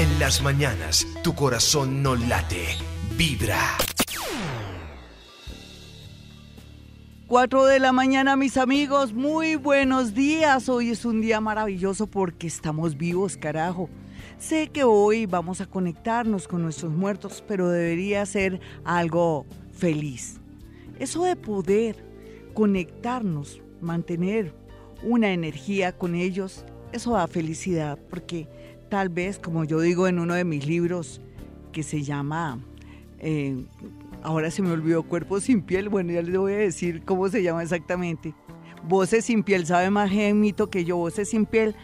[0.00, 2.68] En las mañanas, tu corazón no late,
[3.18, 3.76] vibra.
[7.26, 10.70] 4 de la mañana, mis amigos, muy buenos días.
[10.70, 13.90] Hoy es un día maravilloso porque estamos vivos, carajo.
[14.38, 20.40] Sé que hoy vamos a conectarnos con nuestros muertos, pero debería ser algo feliz.
[20.98, 22.02] Eso de poder
[22.54, 24.54] conectarnos, mantener
[25.02, 28.48] una energía con ellos, eso da felicidad, porque
[28.90, 31.22] tal vez, como yo digo en uno de mis libros,
[31.72, 32.58] que se llama,
[33.20, 33.64] eh,
[34.22, 37.42] ahora se me olvidó, Cuerpo sin piel, bueno, ya les voy a decir cómo se
[37.42, 38.34] llama exactamente.
[38.82, 41.76] Voces sin piel, sabe más mito que yo, Voces sin piel.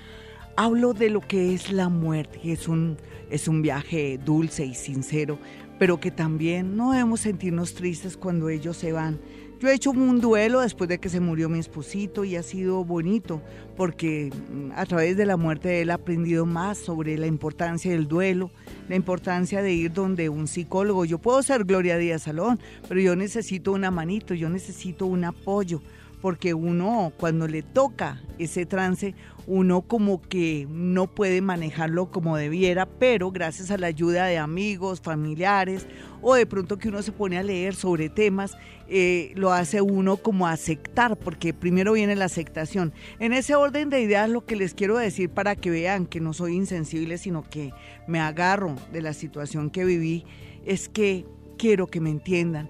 [0.57, 2.97] Hablo de lo que es la muerte, que es un,
[3.31, 5.39] es un viaje dulce y sincero,
[5.79, 9.21] pero que también no debemos sentirnos tristes cuando ellos se van,
[9.59, 12.85] yo he hecho un duelo después de que se murió mi esposito y ha sido
[12.85, 13.41] bonito
[13.77, 17.91] porque mm, a través de la muerte de él he aprendido más sobre la importancia
[17.91, 18.51] del duelo,
[18.89, 21.05] la importancia de ir donde un psicólogo.
[21.05, 25.81] Yo puedo ser Gloria Díaz Salón, pero yo necesito una manito, yo necesito un apoyo,
[26.21, 29.15] porque uno cuando le toca ese trance,
[29.47, 35.01] uno como que no puede manejarlo como debiera, pero gracias a la ayuda de amigos,
[35.01, 35.87] familiares,
[36.21, 38.57] o de pronto que uno se pone a leer sobre temas,
[38.89, 42.93] eh, lo hace uno como aceptar, porque primero viene la aceptación.
[43.21, 46.33] En ese orden de ideas lo que les quiero decir para que vean que no
[46.33, 47.73] soy insensible, sino que
[48.09, 50.25] me agarro de la situación que viví,
[50.65, 51.25] es que
[51.57, 52.69] quiero que me entiendan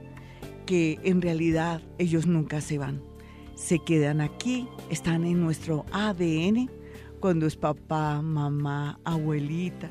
[0.66, 3.15] que en realidad ellos nunca se van
[3.56, 6.70] se quedan aquí, están en nuestro ADN,
[7.18, 9.90] cuando es papá, mamá, abuelita,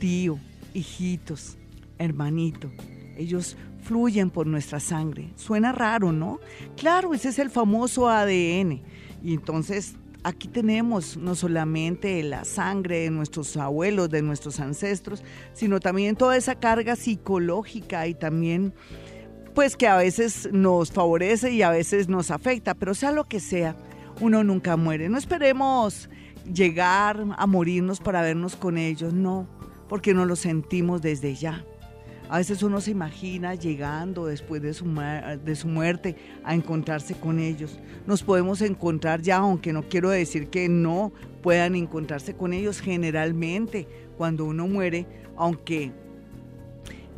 [0.00, 0.38] tío,
[0.74, 1.58] hijitos,
[1.98, 2.70] hermanito.
[3.16, 5.30] Ellos fluyen por nuestra sangre.
[5.36, 6.40] Suena raro, ¿no?
[6.76, 8.80] Claro, ese es el famoso ADN.
[9.22, 15.22] Y entonces aquí tenemos no solamente la sangre de nuestros abuelos, de nuestros ancestros,
[15.52, 18.72] sino también toda esa carga psicológica y también
[19.58, 23.40] pues que a veces nos favorece y a veces nos afecta, pero sea lo que
[23.40, 23.74] sea,
[24.20, 25.08] uno nunca muere.
[25.08, 26.08] No esperemos
[26.44, 29.48] llegar a morirnos para vernos con ellos, no,
[29.88, 31.64] porque no lo sentimos desde ya.
[32.28, 34.84] A veces uno se imagina llegando después de su,
[35.44, 36.14] de su muerte
[36.44, 37.80] a encontrarse con ellos.
[38.06, 41.10] Nos podemos encontrar ya, aunque no quiero decir que no
[41.42, 45.90] puedan encontrarse con ellos generalmente cuando uno muere, aunque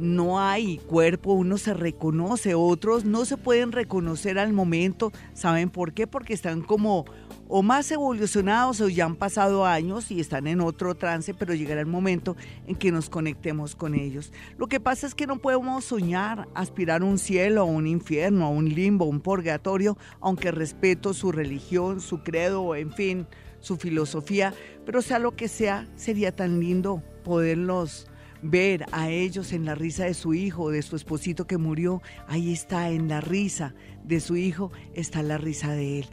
[0.00, 5.12] no hay cuerpo, uno se reconoce, otros no se pueden reconocer al momento.
[5.34, 6.06] ¿Saben por qué?
[6.06, 7.04] Porque están como
[7.52, 11.80] o más evolucionados o ya han pasado años y están en otro trance, pero llegará
[11.80, 14.32] el momento en que nos conectemos con ellos.
[14.56, 18.46] Lo que pasa es que no podemos soñar, aspirar a un cielo, a un infierno,
[18.46, 23.26] a un limbo, a un purgatorio, aunque respeto su religión, su credo, en fin,
[23.58, 24.54] su filosofía,
[24.86, 28.09] pero sea lo que sea, sería tan lindo poderlos
[28.42, 32.52] ver a ellos en la risa de su hijo, de su esposito que murió, ahí
[32.52, 33.74] está, en la risa
[34.04, 36.06] de su hijo, está la risa de él.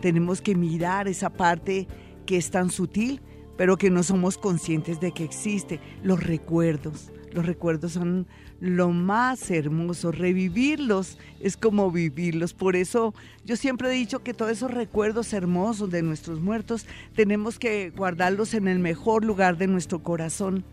[0.00, 1.86] Tenemos que mirar esa parte
[2.26, 3.20] que es tan sutil,
[3.56, 7.10] pero que no somos conscientes de que existe, los recuerdos.
[7.32, 8.26] Los recuerdos son
[8.60, 12.54] lo más hermoso, revivirlos es como vivirlos.
[12.54, 17.58] Por eso yo siempre he dicho que todos esos recuerdos hermosos de nuestros muertos tenemos
[17.58, 20.64] que guardarlos en el mejor lugar de nuestro corazón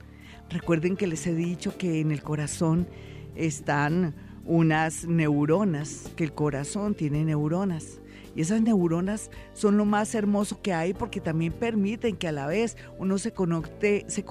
[0.49, 2.87] Recuerden que les he dicho que en el corazón
[3.35, 4.13] están
[4.45, 7.99] unas neuronas, que el corazón tiene neuronas.
[8.35, 12.47] Y esas neuronas son lo más hermoso que hay porque también permiten que a la
[12.47, 14.25] vez uno se conecte, se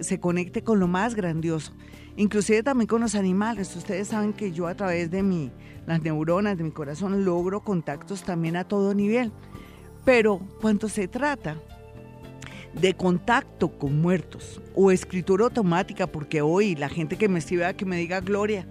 [0.00, 1.72] se conecte con lo más grandioso.
[2.16, 3.74] Inclusive también con los animales.
[3.74, 5.50] Ustedes saben que yo a través de mi,
[5.86, 9.32] las neuronas de mi corazón logro contactos también a todo nivel.
[10.04, 11.56] Pero cuando se trata
[12.74, 17.84] de contacto con muertos o escritura automática, porque hoy la gente que me escribe que
[17.84, 18.66] me diga Gloria,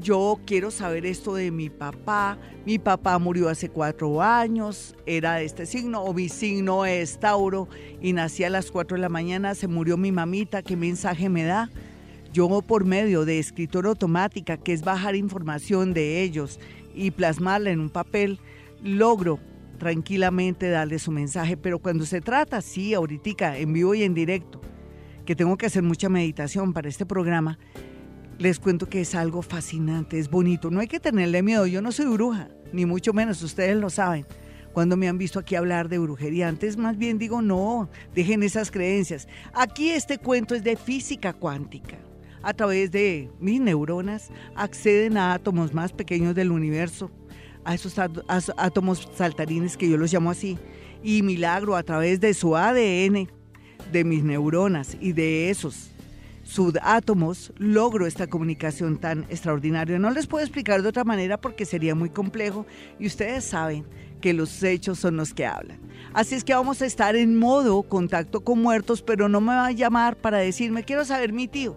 [0.00, 5.44] yo quiero saber esto de mi papá, mi papá murió hace cuatro años, era de
[5.44, 7.68] este signo, o mi signo es Tauro
[8.00, 11.44] y nací a las cuatro de la mañana, se murió mi mamita, ¿qué mensaje me
[11.44, 11.70] da?
[12.32, 16.58] Yo por medio de escritura automática, que es bajar información de ellos
[16.94, 18.40] y plasmarla en un papel,
[18.82, 19.38] logro
[19.82, 24.60] tranquilamente darle su mensaje, pero cuando se trata, sí, ahorita, en vivo y en directo,
[25.26, 27.58] que tengo que hacer mucha meditación para este programa,
[28.38, 31.90] les cuento que es algo fascinante, es bonito, no hay que tenerle miedo, yo no
[31.90, 34.24] soy bruja, ni mucho menos, ustedes lo saben.
[34.72, 38.70] Cuando me han visto aquí hablar de brujería, antes más bien digo, no, dejen esas
[38.70, 39.26] creencias.
[39.52, 41.98] Aquí este cuento es de física cuántica.
[42.44, 47.10] A través de mis neuronas acceden a átomos más pequeños del universo
[47.64, 50.58] a esos átomos saltarines que yo los llamo así,
[51.02, 53.28] y milagro a través de su ADN
[53.90, 55.90] de mis neuronas y de esos
[56.44, 59.98] subátomos logro esta comunicación tan extraordinaria.
[59.98, 62.66] No les puedo explicar de otra manera porque sería muy complejo
[62.98, 63.84] y ustedes saben
[64.20, 65.80] que los hechos son los que hablan.
[66.12, 69.66] Así es que vamos a estar en modo contacto con muertos, pero no me va
[69.66, 71.76] a llamar para decirme, quiero saber mi tío.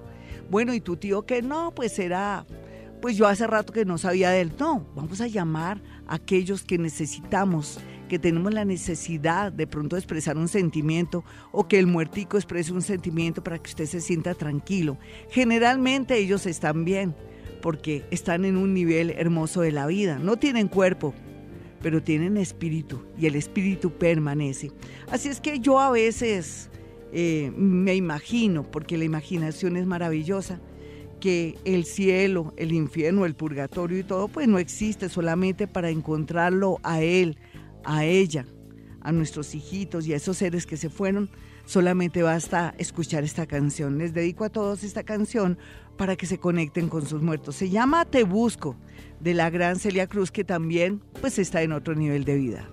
[0.50, 1.42] Bueno, ¿y tu tío qué?
[1.42, 2.46] No, pues era,
[3.06, 4.52] pues yo hace rato que no sabía de él.
[4.60, 7.80] No, vamos a llamar a aquellos que necesitamos
[8.10, 12.74] que tenemos la necesidad de pronto de expresar un sentimiento o que el muertico exprese
[12.74, 14.98] un sentimiento para que usted se sienta tranquilo.
[15.30, 17.14] Generalmente ellos están bien
[17.62, 20.18] porque están en un nivel hermoso de la vida.
[20.18, 21.14] No tienen cuerpo,
[21.84, 24.72] pero tienen espíritu y el espíritu permanece.
[25.12, 26.72] Así es que yo a veces
[27.14, 30.60] eh, me imagino, porque la imaginación es maravillosa,
[31.20, 36.80] que el cielo, el infierno, el purgatorio y todo, pues no existe solamente para encontrarlo
[36.84, 37.38] a Él,
[37.84, 38.46] a ella,
[39.02, 41.30] a nuestros hijitos y a esos seres que se fueron,
[41.66, 43.98] solamente basta escuchar esta canción.
[43.98, 45.58] Les dedico a todos esta canción
[45.98, 47.56] para que se conecten con sus muertos.
[47.56, 48.76] Se llama Te Busco,
[49.20, 52.70] de la gran Celia Cruz, que también pues está en otro nivel de vida.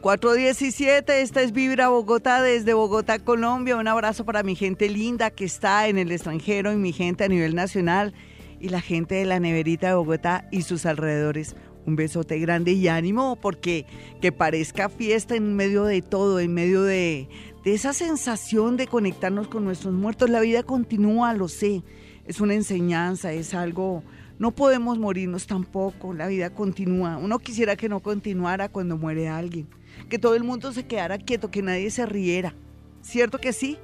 [0.00, 3.76] 417, esta es Vibra Bogotá desde Bogotá, Colombia.
[3.76, 7.28] Un abrazo para mi gente linda que está en el extranjero y mi gente a
[7.28, 8.14] nivel nacional
[8.58, 11.54] y la gente de la neverita de Bogotá y sus alrededores.
[11.84, 13.84] Un besote grande y ánimo porque
[14.22, 17.28] que parezca fiesta en medio de todo, en medio de,
[17.62, 20.30] de esa sensación de conectarnos con nuestros muertos.
[20.30, 21.82] La vida continúa, lo sé.
[22.26, 24.02] Es una enseñanza, es algo...
[24.38, 27.18] No podemos morirnos tampoco, la vida continúa.
[27.18, 29.68] Uno quisiera que no continuara cuando muere alguien,
[30.10, 32.54] que todo el mundo se quedara quieto, que nadie se riera.
[33.00, 33.78] ¿Cierto que sí?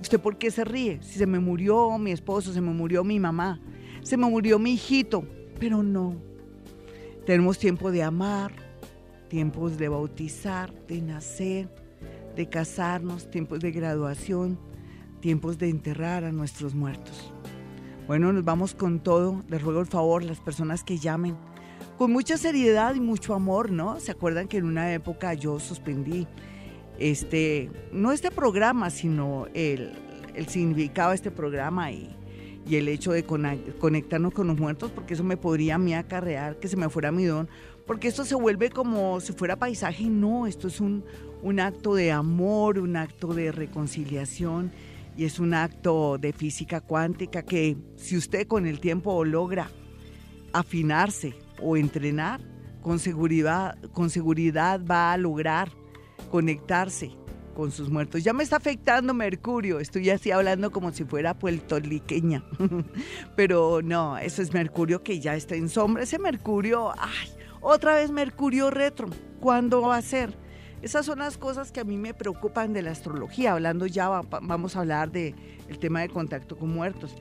[0.00, 1.00] ¿Usted por qué se ríe?
[1.02, 3.60] Si se me murió mi esposo, se me murió mi mamá,
[4.02, 5.24] se me murió mi hijito,
[5.60, 6.16] pero no,
[7.24, 8.52] tenemos tiempo de amar,
[9.28, 11.68] tiempos de bautizar, de nacer,
[12.34, 14.58] de casarnos, tiempos de graduación,
[15.20, 17.32] tiempos de enterrar a nuestros muertos.
[18.06, 19.42] Bueno, nos vamos con todo.
[19.48, 21.36] Les ruego el favor, las personas que llamen,
[21.96, 24.00] con mucha seriedad y mucho amor, ¿no?
[24.00, 26.26] ¿Se acuerdan que en una época yo suspendí
[26.98, 29.92] este, no este programa, sino el,
[30.34, 32.16] el significado de este programa y
[32.66, 36.58] y el hecho de conectarnos con los muertos, porque eso me podría a mí acarrear
[36.58, 37.48] que se me fuera mi don,
[37.86, 41.04] porque esto se vuelve como si fuera paisaje no, esto es un,
[41.42, 44.72] un acto de amor, un acto de reconciliación
[45.16, 49.70] y es un acto de física cuántica que si usted con el tiempo logra
[50.52, 52.40] afinarse o entrenar,
[52.82, 55.70] con seguridad, con seguridad va a lograr
[56.30, 57.12] conectarse
[57.56, 58.22] con sus muertos.
[58.22, 62.44] Ya me está afectando Mercurio, estoy así hablando como si fuera puertorriqueña,
[63.36, 66.02] pero no, eso es Mercurio que ya está en sombra.
[66.02, 67.30] Ese Mercurio, ay,
[67.60, 69.08] otra vez Mercurio retro,
[69.40, 70.36] ¿cuándo va a ser?
[70.82, 74.76] Esas son las cosas que a mí me preocupan de la astrología, hablando ya, vamos
[74.76, 75.34] a hablar del
[75.68, 77.16] el tema de contacto con muertos.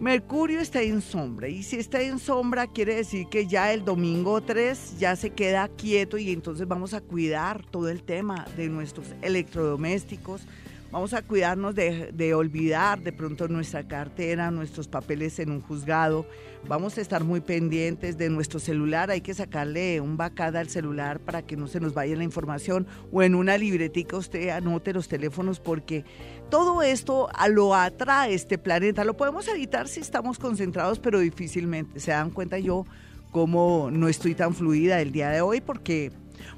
[0.00, 4.40] Mercurio está en sombra y si está en sombra quiere decir que ya el domingo
[4.40, 9.08] 3 ya se queda quieto y entonces vamos a cuidar todo el tema de nuestros
[9.22, 10.42] electrodomésticos,
[10.90, 16.24] Vamos a cuidarnos de, olvidar de pronto nuestra cartera, nuestros papeles en un juzgado.
[16.66, 19.10] Vamos a estar muy pendientes de nuestro celular.
[19.10, 22.86] Hay que sacarle un bacada al celular para que no se nos vaya la información.
[23.12, 26.04] O en una libretica usted anote los teléfonos porque
[26.50, 29.04] todo esto lo atrae este planeta.
[29.04, 32.00] Lo podemos evitar si estamos concentrados, pero difícilmente.
[32.00, 32.84] Se dan cuenta yo
[33.30, 36.12] cómo no estoy tan fluida el día de hoy porque,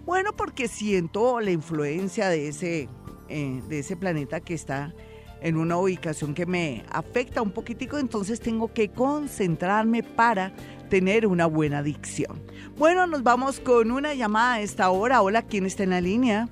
[0.06, 2.88] bueno, porque siento la influencia de ese
[3.32, 4.92] eh, de ese planeta que está
[5.40, 10.52] en una ubicación que me afecta un poquitico, entonces tengo que concentrarme para
[10.88, 12.40] tener una buena dicción.
[12.76, 15.22] Bueno, nos vamos con una llamada a esta hora.
[15.22, 16.48] Hola, ¿quién está en la línea?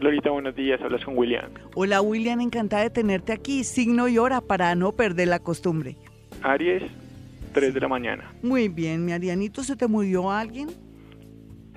[0.00, 1.50] Lorita, buenos días, hablas con William.
[1.74, 3.64] Hola William, encantada de tenerte aquí.
[3.64, 5.96] Signo y hora para no perder la costumbre.
[6.42, 6.82] Aries,
[7.52, 8.32] 3 de la mañana.
[8.42, 10.68] Muy bien, mi Arianito, ¿se te murió alguien?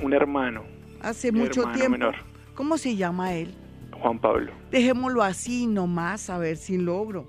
[0.01, 0.63] Un hermano.
[1.01, 2.11] Hace mucho tiempo.
[2.53, 3.53] ¿Cómo se llama él?
[3.97, 4.51] Juan Pablo.
[4.71, 7.25] Dejémoslo así nomás, a ver si logro.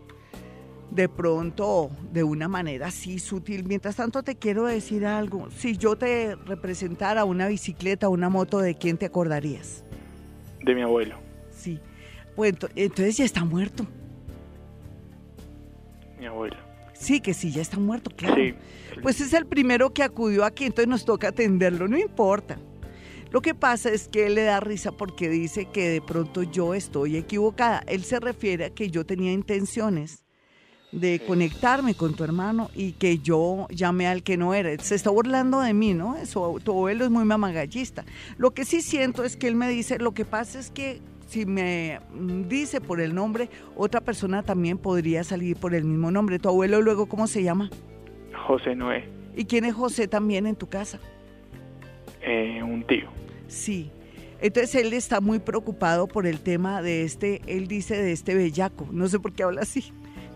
[0.90, 3.64] De pronto, de una manera así sutil.
[3.64, 5.50] Mientras tanto, te quiero decir algo.
[5.50, 9.84] Si yo te representara una bicicleta o una moto, ¿de quién te acordarías?
[10.62, 11.16] De mi abuelo.
[11.50, 11.78] Sí.
[12.36, 13.86] Bueno, entonces ya está muerto.
[16.18, 16.56] Mi abuelo.
[16.94, 18.36] Sí, que sí, ya está muerto, claro.
[18.36, 18.54] Sí.
[19.02, 22.58] Pues es el primero que acudió aquí, entonces nos toca atenderlo, no importa.
[23.30, 26.74] Lo que pasa es que él le da risa porque dice que de pronto yo
[26.74, 27.82] estoy equivocada.
[27.86, 30.24] Él se refiere a que yo tenía intenciones
[30.92, 34.76] de conectarme con tu hermano y que yo llamé al que no era.
[34.82, 36.16] Se está burlando de mí, ¿no?
[36.16, 38.04] Eso, tu abuelo es muy mamagallista.
[38.38, 41.44] Lo que sí siento es que él me dice, lo que pasa es que si
[41.44, 42.00] me
[42.48, 46.38] dice por el nombre, otra persona también podría salir por el mismo nombre.
[46.38, 47.68] ¿Tu abuelo luego cómo se llama?
[48.46, 49.06] José Noé.
[49.36, 50.98] ¿Y quién es José también en tu casa?
[52.28, 53.08] Eh, un tío.
[53.46, 53.90] Sí.
[54.40, 58.86] Entonces él está muy preocupado por el tema de este, él dice de este bellaco,
[58.92, 59.92] no sé por qué habla así.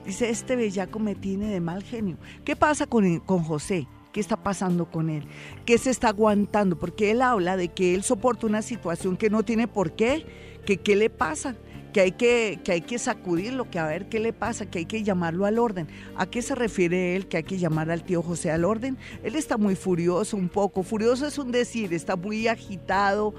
[0.06, 2.16] Dice, este bellaco me tiene de mal genio.
[2.44, 3.86] ¿Qué pasa con, con José?
[4.12, 5.24] ¿Qué está pasando con él?
[5.66, 6.78] ¿Qué se está aguantando?
[6.78, 10.24] Porque él habla de que él soporta una situación que no tiene por qué,
[10.64, 11.56] que qué le pasa,
[11.92, 14.86] que hay que, que hay que sacudirlo, que a ver qué le pasa, que hay
[14.86, 15.86] que llamarlo al orden.
[16.16, 18.96] ¿A qué se refiere él que hay que llamar al tío José al orden?
[19.22, 20.82] Él está muy furioso un poco.
[20.82, 23.34] Furioso es un decir, está muy agitado,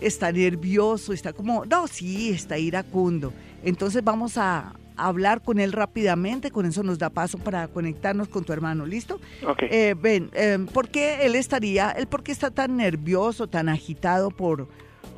[0.00, 3.32] está nervioso, está como, no, sí, está iracundo.
[3.64, 8.44] Entonces vamos a hablar con él rápidamente, con eso nos da paso para conectarnos con
[8.44, 9.20] tu hermano, ¿listo?
[9.46, 9.62] Ok.
[9.62, 14.68] Eh, eh, ¿por qué él estaría, él por qué está tan nervioso, tan agitado por,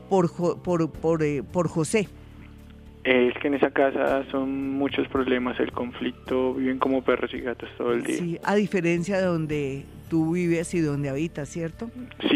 [0.09, 0.31] por,
[0.63, 2.09] por, por, eh, por José?
[3.05, 7.69] Es que en esa casa son muchos problemas, el conflicto, viven como perros y gatos
[7.79, 8.17] todo el día.
[8.17, 11.91] Sí, Sí, a diferencia de donde tú vives y donde habitas, ¿cierto?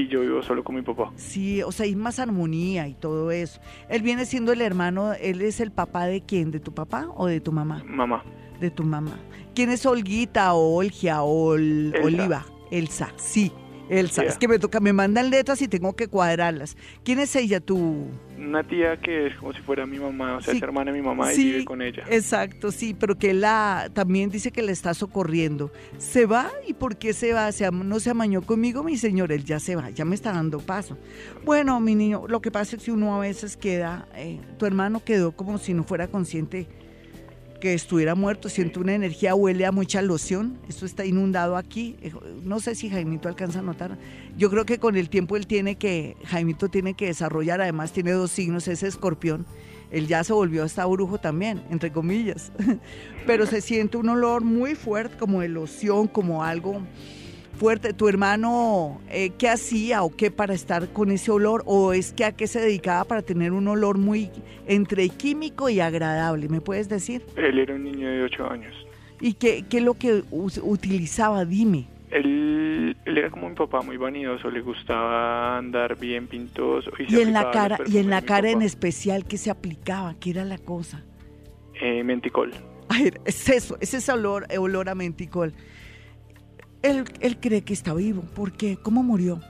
[0.08, 1.12] yo vivo solo con mi papá.
[1.16, 3.60] Sí, o sea, hay más armonía y todo eso.
[3.90, 7.26] Él viene siendo el hermano, él es el papá de quién, de tu papá o
[7.26, 7.82] de tu mamá?
[7.86, 8.24] Mamá,
[8.60, 9.18] De tu mamá.
[9.54, 12.04] ¿Quién es Olguita o Olgia o Ol- Elsa.
[12.06, 12.46] Oliva?
[12.70, 13.52] Elsa, sí,
[13.88, 14.24] Elsa.
[14.24, 16.76] Es que me toca, me mandan letras y tengo que cuadrarlas.
[17.04, 18.06] ¿Quién es ella, tú?
[18.36, 20.58] una tía que es como si fuera mi mamá, o sea, Sí.
[20.58, 22.04] es hermana de mi mamá y vive con ella.
[22.10, 25.72] Exacto, sí, pero que la también dice que le está socorriendo.
[25.96, 26.50] ¿Se va?
[26.66, 27.50] ¿Y por qué se va?
[27.52, 29.32] ¿Se ¿No se amañó conmigo, mi señor?
[29.32, 30.98] Él ya se va, ya me está dando paso.
[31.44, 35.02] Bueno, mi niño, lo que pasa es que uno a veces queda, eh, tu hermano
[35.02, 36.66] quedó como si no fuera consciente
[37.64, 42.12] que estuviera muerto, siento una energía, huele a mucha loción, esto está inundado aquí, Eh,
[42.42, 43.96] no sé si Jaimito alcanza a notar,
[44.36, 48.12] yo creo que con el tiempo él tiene que, Jaimito tiene que desarrollar, además tiene
[48.12, 49.46] dos signos, ese escorpión,
[49.90, 52.52] él ya se volvió hasta brujo también, entre comillas,
[53.26, 56.82] pero se siente un olor muy fuerte, como de loción, como algo
[57.54, 57.92] fuerte.
[57.92, 61.62] ¿Tu hermano eh, qué hacía o qué para estar con ese olor?
[61.66, 64.30] ¿O es que a qué se dedicaba para tener un olor muy
[64.66, 66.48] entre químico y agradable?
[66.48, 67.22] ¿Me puedes decir?
[67.36, 68.74] Él era un niño de 8 años.
[69.20, 71.44] ¿Y qué, qué es lo que utilizaba?
[71.44, 71.86] Dime.
[72.10, 76.92] Él, él era como mi papá, muy vanidoso, le gustaba andar bien pintoso.
[76.98, 80.14] Y, en la cara, y en la cara en especial, ¿qué se aplicaba?
[80.20, 81.02] ¿Qué era la cosa?
[81.80, 82.52] Eh, menticol.
[82.88, 85.54] Ay, es eso, es ese olor, olor a menticol.
[86.84, 88.22] Él, él cree que está vivo.
[88.34, 88.76] ¿Por qué?
[88.76, 89.40] ¿Cómo murió?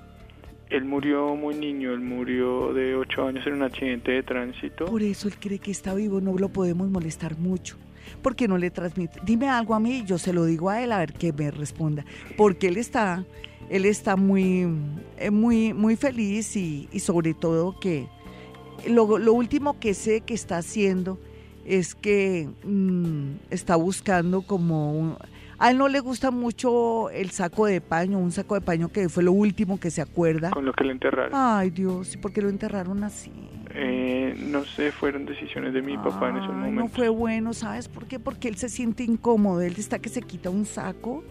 [0.70, 4.86] Él murió muy niño, él murió de 8 años en un accidente de tránsito.
[4.86, 7.76] Por eso él cree que está vivo, no lo podemos molestar mucho.
[8.22, 9.18] Porque no le transmite.
[9.24, 12.04] Dime algo a mí, yo se lo digo a él a ver que me responda.
[12.36, 13.24] Porque él está,
[13.68, 14.66] él está muy,
[15.18, 18.06] eh, muy, muy feliz y, y sobre todo que
[18.88, 21.18] lo, lo último que sé que está haciendo
[21.64, 25.16] es que mm, está buscando como un-
[25.58, 29.08] a él no le gusta mucho el saco de paño, un saco de paño que
[29.08, 30.50] fue lo último que se acuerda.
[30.50, 31.32] Con lo que le enterraron.
[31.34, 33.30] Ay Dios, ¿y por qué lo enterraron así?
[33.76, 36.84] Eh, no sé, fueron decisiones de mi papá en esos momentos.
[36.84, 38.20] No fue bueno, ¿sabes por qué?
[38.20, 41.24] Porque él se siente incómodo, él está que se quita un saco,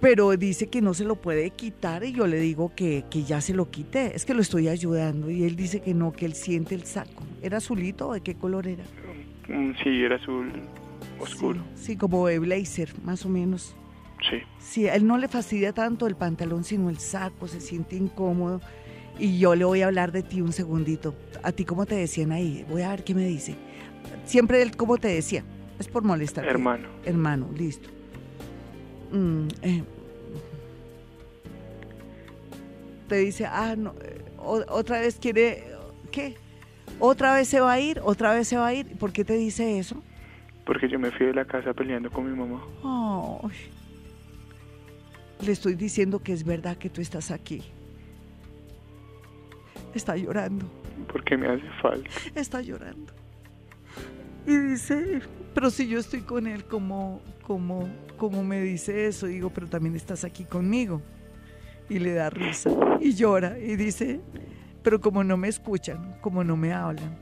[0.00, 3.40] pero dice que no se lo puede quitar y yo le digo que, que ya
[3.40, 6.34] se lo quite, es que lo estoy ayudando y él dice que no, que él
[6.34, 7.22] siente el saco.
[7.40, 8.84] ¿Era azulito o de qué color era?
[9.48, 10.52] Mm, Sí, era azul
[11.18, 11.60] oscuro.
[11.74, 13.74] Sí, sí, como de blazer, más o menos.
[14.28, 14.38] Sí.
[14.58, 18.60] Sí, a él no le fastidia tanto el pantalón, sino el saco, se siente incómodo.
[19.18, 21.14] Y yo le voy a hablar de ti un segundito.
[21.42, 22.64] ¿A ti cómo te decían ahí?
[22.68, 23.56] Voy a ver qué me dice.
[24.24, 25.44] Siempre él, ¿cómo te decía?
[25.78, 26.46] Es por molestar.
[26.46, 26.88] Hermano.
[27.04, 27.88] Hermano, listo.
[29.10, 29.84] Mm, eh.
[33.08, 35.64] Te dice, ah, no, eh, otra vez quiere,
[36.10, 36.36] ¿qué?
[36.98, 38.00] ¿Otra vez se va a ir?
[38.04, 38.96] ¿Otra vez se va a ir?
[38.96, 40.02] ¿Por qué te dice eso?
[40.64, 42.62] Porque yo me fui de la casa peleando con mi mamá.
[42.84, 43.50] Ay.
[45.44, 47.62] Le estoy diciendo que es verdad que tú estás aquí.
[49.94, 50.64] Está llorando,
[51.12, 52.08] Porque me hace falta.
[52.34, 53.12] está llorando.
[54.46, 55.20] Y dice,
[55.54, 59.94] pero si yo estoy con él, como, como, como me dice eso, digo, pero también
[59.94, 61.02] estás aquí conmigo.
[61.88, 64.20] Y le da risa y llora y dice,
[64.82, 67.18] pero como no me escuchan, como no me hablan,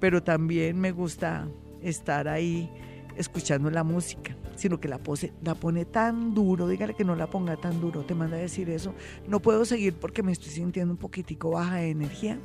[0.00, 1.46] pero también me gusta
[1.84, 2.70] estar ahí
[3.16, 7.28] escuchando la música, sino que la, pose, la pone tan duro, dígale que no la
[7.28, 8.94] ponga tan duro, te manda a decir eso.
[9.28, 12.38] No puedo seguir porque me estoy sintiendo un poquitico baja de energía,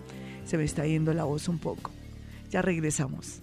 [0.43, 1.91] se me está yendo la voz un poco.
[2.49, 3.41] Ya regresamos.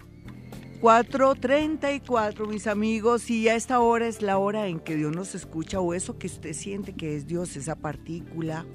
[0.81, 5.79] 4.34, mis amigos, y a esta hora es la hora en que Dios nos escucha
[5.79, 8.65] o eso que usted siente que es Dios, esa partícula.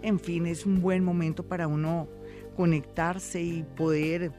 [0.00, 2.08] En fin, es un buen momento para uno
[2.56, 4.32] conectarse y poder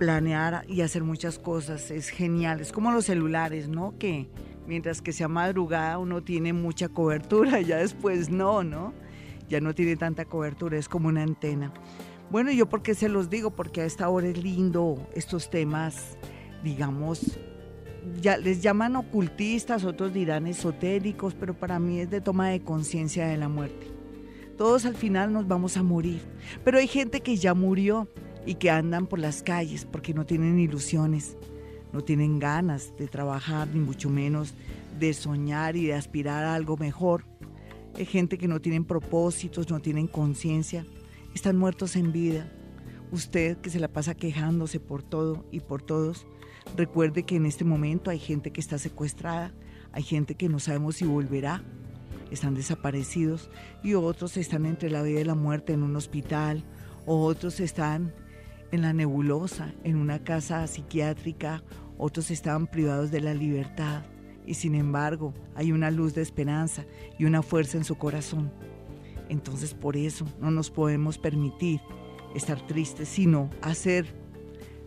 [0.00, 1.90] planear y hacer muchas cosas.
[1.90, 2.60] Es genial.
[2.60, 3.96] Es como los celulares, ¿no?
[3.98, 4.30] Que
[4.66, 8.94] mientras que sea madrugada uno tiene mucha cobertura, ya después no, ¿no?
[9.48, 11.72] Ya no tiene tanta cobertura, es como una antena.
[12.30, 16.16] Bueno, yo porque se los digo, porque a esta hora es lindo estos temas,
[16.64, 17.38] digamos,
[18.22, 23.26] ya les llaman ocultistas, otros dirán esotéricos, pero para mí es de toma de conciencia
[23.26, 23.88] de la muerte.
[24.56, 26.22] Todos al final nos vamos a morir,
[26.64, 28.08] pero hay gente que ya murió
[28.46, 31.36] y que andan por las calles porque no tienen ilusiones,
[31.92, 34.54] no tienen ganas de trabajar, ni mucho menos
[34.98, 37.24] de soñar y de aspirar a algo mejor.
[37.96, 40.86] Hay gente que no tienen propósitos, no tienen conciencia,
[41.34, 42.50] están muertos en vida.
[43.12, 46.26] Usted que se la pasa quejándose por todo y por todos,
[46.76, 49.52] recuerde que en este momento hay gente que está secuestrada,
[49.92, 51.64] hay gente que no sabemos si volverá,
[52.30, 53.50] están desaparecidos
[53.82, 56.64] y otros están entre la vida y la muerte en un hospital,
[57.06, 58.14] otros están
[58.72, 61.62] en la nebulosa, en una casa psiquiátrica,
[61.98, 64.02] otros estaban privados de la libertad
[64.46, 66.84] y sin embargo hay una luz de esperanza
[67.18, 68.50] y una fuerza en su corazón.
[69.28, 71.80] Entonces por eso no nos podemos permitir
[72.34, 74.14] estar tristes, sino hacer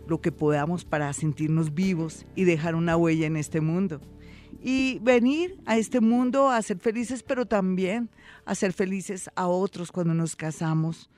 [0.06, 4.00] lo que podamos para sentirnos vivos y dejar una huella en este mundo.
[4.62, 8.08] Y venir a este mundo a ser felices, pero también
[8.44, 11.10] a ser felices a otros cuando nos casamos,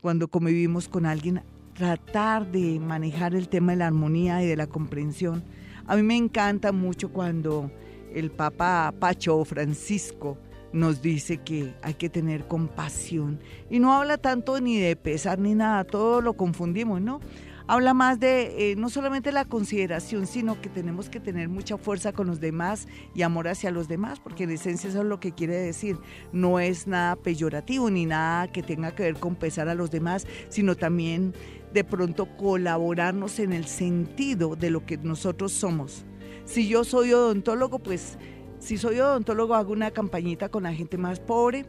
[0.00, 1.42] cuando convivimos con alguien
[1.76, 5.44] tratar de manejar el tema de la armonía y de la comprensión.
[5.86, 7.70] A mí me encanta mucho cuando
[8.14, 10.38] el Papa Pacho Francisco
[10.72, 13.38] nos dice que hay que tener compasión.
[13.70, 17.20] Y no habla tanto ni de pesar ni nada, todo lo confundimos, ¿no?
[17.66, 22.12] habla más de eh, no solamente la consideración, sino que tenemos que tener mucha fuerza
[22.12, 25.32] con los demás y amor hacia los demás, porque en esencia eso es lo que
[25.32, 25.98] quiere decir.
[26.32, 30.26] No es nada peyorativo ni nada que tenga que ver con pesar a los demás,
[30.48, 31.34] sino también
[31.76, 36.06] de pronto colaborarnos en el sentido de lo que nosotros somos.
[36.46, 38.16] Si yo soy odontólogo, pues
[38.60, 41.66] si soy odontólogo hago una campañita con la gente más pobre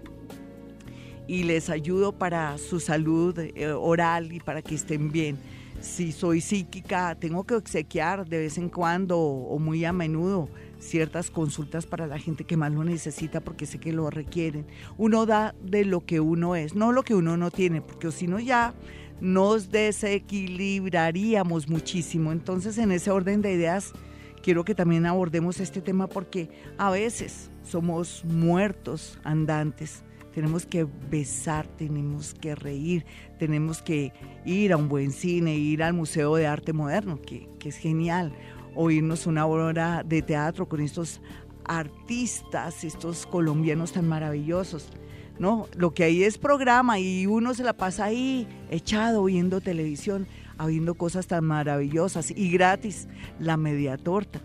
[1.28, 5.38] y les ayudo para su salud eh, oral y para que estén bien
[5.82, 11.30] si soy psíquica, tengo que obsequiar de vez en cuando o muy a menudo ciertas
[11.30, 14.66] consultas para la gente que más lo necesita porque sé que lo requieren.
[14.98, 18.28] Uno da de lo que uno es, no lo que uno no tiene, porque si
[18.28, 18.74] no ya
[19.20, 22.32] nos desequilibraríamos muchísimo.
[22.32, 23.94] Entonces, en ese orden de ideas,
[24.42, 30.04] quiero que también abordemos este tema porque a veces somos muertos andantes
[30.38, 33.08] tenemos que besar, tenemos que reír,
[33.40, 34.14] tenemos que
[34.46, 38.32] ir a un buen cine, ir al Museo de Arte Moderno, que, es genial,
[38.76, 41.22] oírnos una obra de teatro con estos
[41.66, 44.92] artistas, estos colombianos tan maravillosos.
[45.40, 45.68] ¿No?
[45.76, 50.96] Lo que hay es programa y uno se la pasa ahí echado viendo televisión, habiendo
[50.96, 53.08] cosas tan maravillosas y gratis,
[53.40, 54.42] la media torta,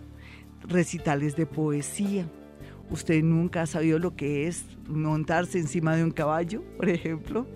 [0.68, 2.26] recitales de poesía,
[2.92, 7.46] ¿Usted nunca ha sabido lo que es montarse encima de un caballo, por ejemplo?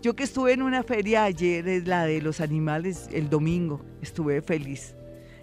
[0.00, 4.40] Yo que estuve en una feria ayer, es la de los animales, el domingo, estuve
[4.40, 4.94] feliz.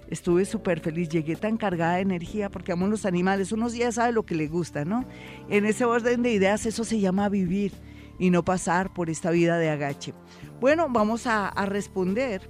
[0.10, 3.52] Estuve súper feliz, llegué tan cargada de energía porque amo los animales.
[3.52, 5.06] Unos días sabe lo que le gusta, ¿no?
[5.50, 7.74] En ese orden de ideas eso se llama vivir
[8.20, 10.14] y no pasar por esta vida de agache.
[10.60, 12.50] Bueno, vamos a, a responder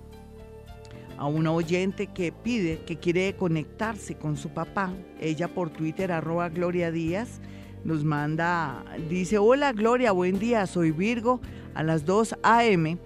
[1.18, 4.94] a una oyente que pide, que quiere conectarse con su papá.
[5.20, 7.42] Ella por Twitter, arroba Gloria Díaz,
[7.84, 11.42] nos manda, dice, hola Gloria, buen día, soy Virgo
[11.74, 12.98] a las 2 a.m.,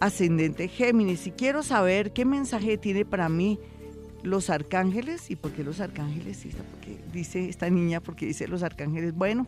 [0.00, 3.60] ascendente Géminis, y quiero saber qué mensaje tiene para mí
[4.22, 9.14] los arcángeles, y por qué los arcángeles, porque dice esta niña, porque dice los arcángeles,
[9.14, 9.46] bueno,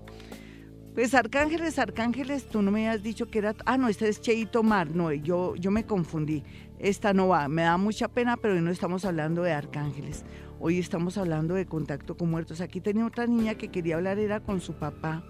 [0.95, 3.57] pues Arcángeles, Arcángeles, tú no me has dicho que era.
[3.67, 4.95] Ah, no, este es Cheito Mar.
[4.95, 6.45] No, yo, yo me confundí.
[6.79, 7.49] Esta no va.
[7.49, 10.25] Me da mucha pena, pero hoy no estamos hablando de Arcángeles.
[10.61, 12.61] Hoy estamos hablando de contacto con muertos.
[12.61, 15.25] Aquí tenía otra niña que quería hablar, era con su papá.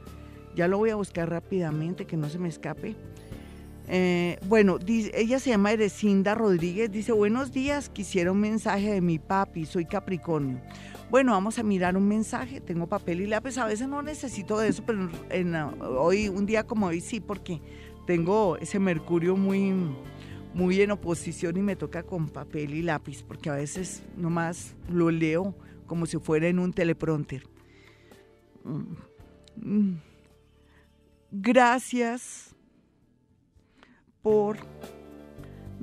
[0.55, 2.95] Ya lo voy a buscar rápidamente, que no se me escape.
[3.87, 6.91] Eh, bueno, ella se llama Erecinda Rodríguez.
[6.91, 9.67] Dice: Buenos días, quisiera un mensaje de mi papi.
[9.67, 10.61] Soy Capricornio.
[11.11, 12.61] Bueno, vamos a mirar un mensaje.
[12.61, 13.59] Tengo papel y lápiz.
[13.59, 15.11] A veces no necesito de eso, pero
[15.99, 17.61] hoy, un día como hoy sí, porque
[18.07, 19.75] tengo ese Mercurio muy,
[20.55, 25.11] muy en oposición y me toca con papel y lápiz, porque a veces nomás lo
[25.11, 25.55] leo
[25.87, 27.47] como si fuera en un teleprompter.
[29.57, 29.97] Mm.
[31.31, 32.54] Gracias
[34.25, 34.57] por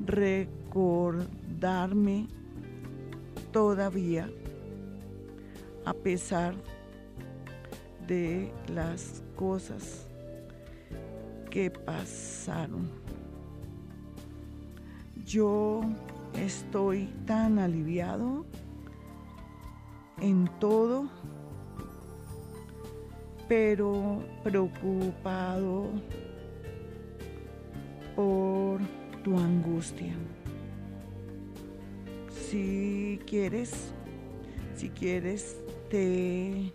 [0.03, 2.27] recordarme
[3.51, 4.27] todavía
[5.85, 6.55] a pesar
[8.07, 10.07] de las cosas
[11.51, 12.89] que pasaron.
[15.23, 15.81] yo
[16.33, 18.43] estoy tan aliviado
[20.19, 21.05] en todo,
[23.47, 25.91] pero preocupado
[28.21, 28.79] por
[29.23, 30.13] tu angustia.
[32.29, 33.71] Si quieres,
[34.75, 35.57] si quieres,
[35.89, 36.71] te,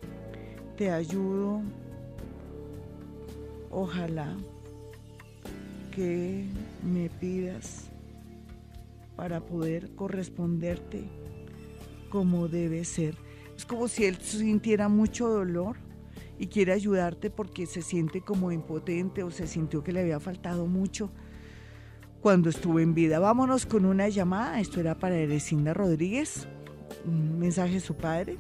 [0.77, 1.63] te ayudo.
[3.71, 4.37] Ojalá
[5.93, 6.47] que
[6.83, 7.91] me pidas
[9.15, 11.05] para poder corresponderte
[12.11, 13.15] como debe ser.
[13.57, 15.77] Es como si él sintiera mucho dolor
[16.41, 20.67] y quiere ayudarte porque se siente como impotente o se sintió que le había faltado
[20.67, 21.13] mucho
[22.21, 23.19] cuando estuvo en vida.
[23.19, 24.61] Vámonos con una llamada.
[24.61, 26.49] Esto era para Erecinda Rodríguez
[27.07, 28.39] un mensaje de su padre.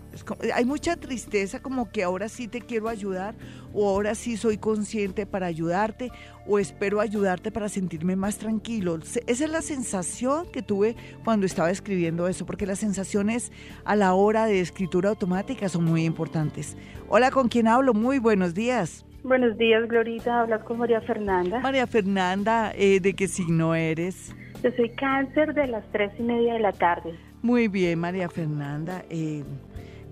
[0.54, 3.34] hay mucha tristeza como que ahora sí te quiero ayudar
[3.72, 6.10] o ahora sí soy consciente para ayudarte
[6.46, 8.98] o espero ayudarte para sentirme más tranquilo.
[9.26, 13.52] Esa es la sensación que tuve cuando estaba escribiendo eso, porque las sensaciones
[13.84, 16.76] a la hora de escritura automática son muy importantes.
[17.08, 17.94] Hola, ¿con quién hablo?
[17.94, 19.05] Muy buenos días.
[19.26, 20.42] Buenos días, Glorita.
[20.42, 21.58] Hablas con María Fernanda.
[21.58, 24.32] María Fernanda, eh, ¿de qué signo eres?
[24.62, 27.18] Yo soy cáncer de las tres y media de la tarde.
[27.42, 29.04] Muy bien, María Fernanda.
[29.10, 29.42] Eh,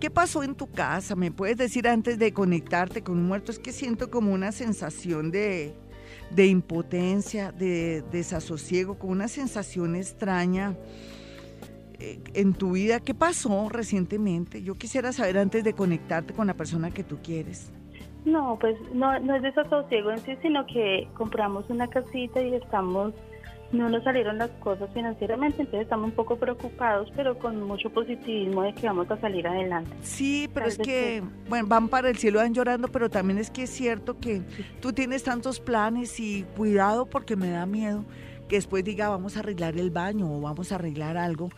[0.00, 1.14] ¿Qué pasó en tu casa?
[1.14, 3.52] ¿Me puedes decir antes de conectarte con un muerto?
[3.52, 5.76] Es que siento como una sensación de,
[6.36, 10.74] impotencia, de desasosiego, como una sensación extraña
[12.00, 12.98] eh, en tu vida.
[12.98, 14.64] ¿Qué pasó recientemente?
[14.64, 17.70] Yo quisiera saber antes de conectarte con la persona que tú quieres.
[18.24, 23.12] No, pues no, no es desasosiego en sí, sino que compramos una casita y estamos
[23.74, 28.62] no nos salieron las cosas financieramente, entonces estamos un poco preocupados, pero con mucho positivismo
[28.62, 29.90] de que vamos a salir adelante.
[30.02, 33.64] Sí, pero es que, bueno, van para el cielo, van llorando, pero también es que
[33.64, 34.42] es cierto que
[34.80, 38.04] tú tienes tantos planes y cuidado porque me da miedo
[38.48, 41.48] que después diga vamos a arreglar el baño o vamos a arreglar algo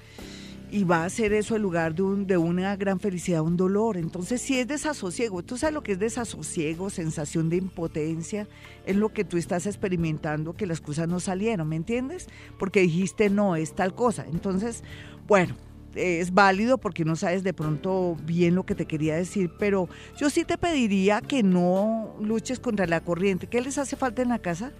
[0.71, 3.97] y va a ser eso el lugar de, un, de una gran felicidad, un dolor.
[3.97, 8.49] Entonces, si es desasosiego, tú sabes lo que es desasosiego, sensación de impotencia,
[8.85, 12.29] es lo que tú estás experimentando, que las cosas no salieron, ¿me entiendes?
[12.59, 14.27] Porque dijiste no, es tal cosa.
[14.31, 14.83] Entonces,
[15.27, 15.55] bueno,
[15.95, 20.31] es válido porque no sabes de pronto bien lo que te quería decir, pero yo
[20.31, 23.47] sí te pediría que no luches contra la corriente.
[23.47, 24.73] ¿Qué les hace falta en la casa?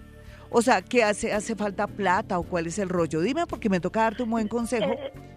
[0.49, 1.33] O sea, ¿qué hace?
[1.33, 3.21] ¿Hace falta plata o cuál es el rollo?
[3.21, 4.89] Dime porque me toca darte un buen consejo.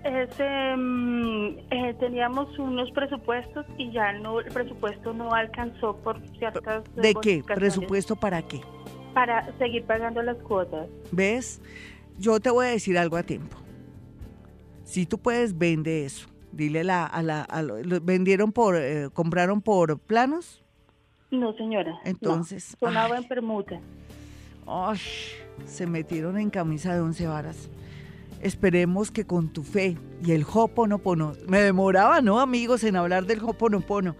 [0.04, 6.84] Eh, mm, eh, teníamos unos presupuestos y ya no el presupuesto no alcanzó por ciertas...
[6.94, 7.42] ¿De qué?
[7.44, 8.60] ¿Presupuesto para qué?
[9.14, 10.88] Para seguir pagando las cuotas.
[11.10, 11.60] ¿Ves?
[12.18, 13.56] Yo te voy a decir algo a tiempo.
[14.84, 16.28] Si tú puedes, vende eso.
[16.52, 17.46] Dile la, a la,
[18.02, 20.62] vendieron por, eh, compraron por planos.
[21.30, 22.00] No, señora.
[22.04, 22.76] Entonces.
[22.80, 23.80] sonaba en permuta.
[24.72, 25.00] Ay,
[25.66, 27.68] se metieron en camisa de once varas.
[28.40, 33.42] Esperemos que con tu fe y el Hoponopono, me demoraba, ¿no, amigos, en hablar del
[33.42, 34.14] Hoponopono,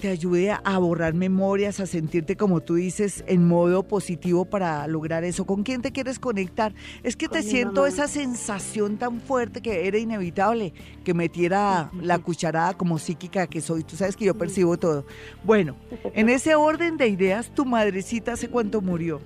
[0.00, 5.22] te ayude a borrar memorias, a sentirte, como tú dices, en modo positivo para lograr
[5.22, 5.44] eso.
[5.44, 6.74] ¿Con quién te quieres conectar?
[7.02, 10.72] Es que te siento esa sensación tan fuerte que era inevitable
[11.04, 13.84] que metiera la cucharada como psíquica que soy.
[13.84, 15.04] Tú sabes que yo percibo todo.
[15.44, 15.76] Bueno,
[16.14, 19.20] en ese orden de ideas, tu madrecita hace cuánto murió.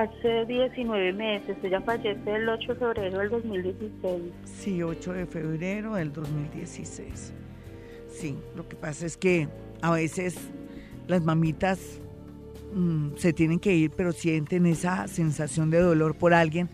[0.00, 4.22] Hace 19 meses, ella fallece el 8 de febrero del 2016.
[4.46, 7.34] Sí, 8 de febrero del 2016.
[8.08, 9.46] Sí, lo que pasa es que
[9.82, 10.38] a veces
[11.06, 12.00] las mamitas
[12.72, 16.70] mm, se tienen que ir, pero sienten esa sensación de dolor por alguien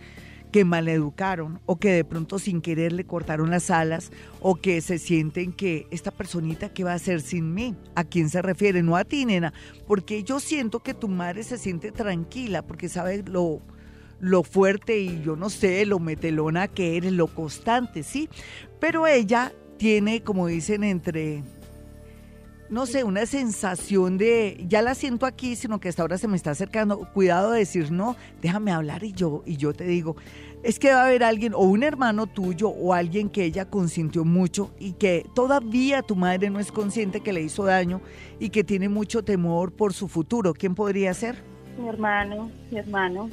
[0.53, 4.99] que maleducaron o que de pronto sin querer le cortaron las alas o que se
[4.99, 8.83] sienten que esta personita que va a hacer sin mí, ¿a quién se refiere?
[8.83, 9.53] No a ti, nena,
[9.87, 13.61] porque yo siento que tu madre se siente tranquila porque sabe lo,
[14.21, 18.29] lo fuerte y yo no sé, lo metelona que eres, lo constante, ¿sí?
[18.81, 21.43] Pero ella tiene, como dicen, entre
[22.71, 26.37] no sé, una sensación de, ya la siento aquí, sino que hasta ahora se me
[26.37, 30.17] está acercando, cuidado de decir, no, déjame hablar y yo, y yo te digo,
[30.63, 34.25] es que va a haber alguien, o un hermano tuyo, o alguien que ella consintió
[34.25, 38.01] mucho y que todavía tu madre no es consciente que le hizo daño
[38.41, 40.55] y que tiene mucho temor por su futuro.
[40.55, 41.37] ¿Quién podría ser?
[41.79, 43.31] Mi hermano, mi hermano.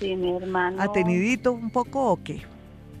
[0.00, 0.80] Sí, mi hermano.
[0.80, 2.42] ¿Atenidito un poco o qué?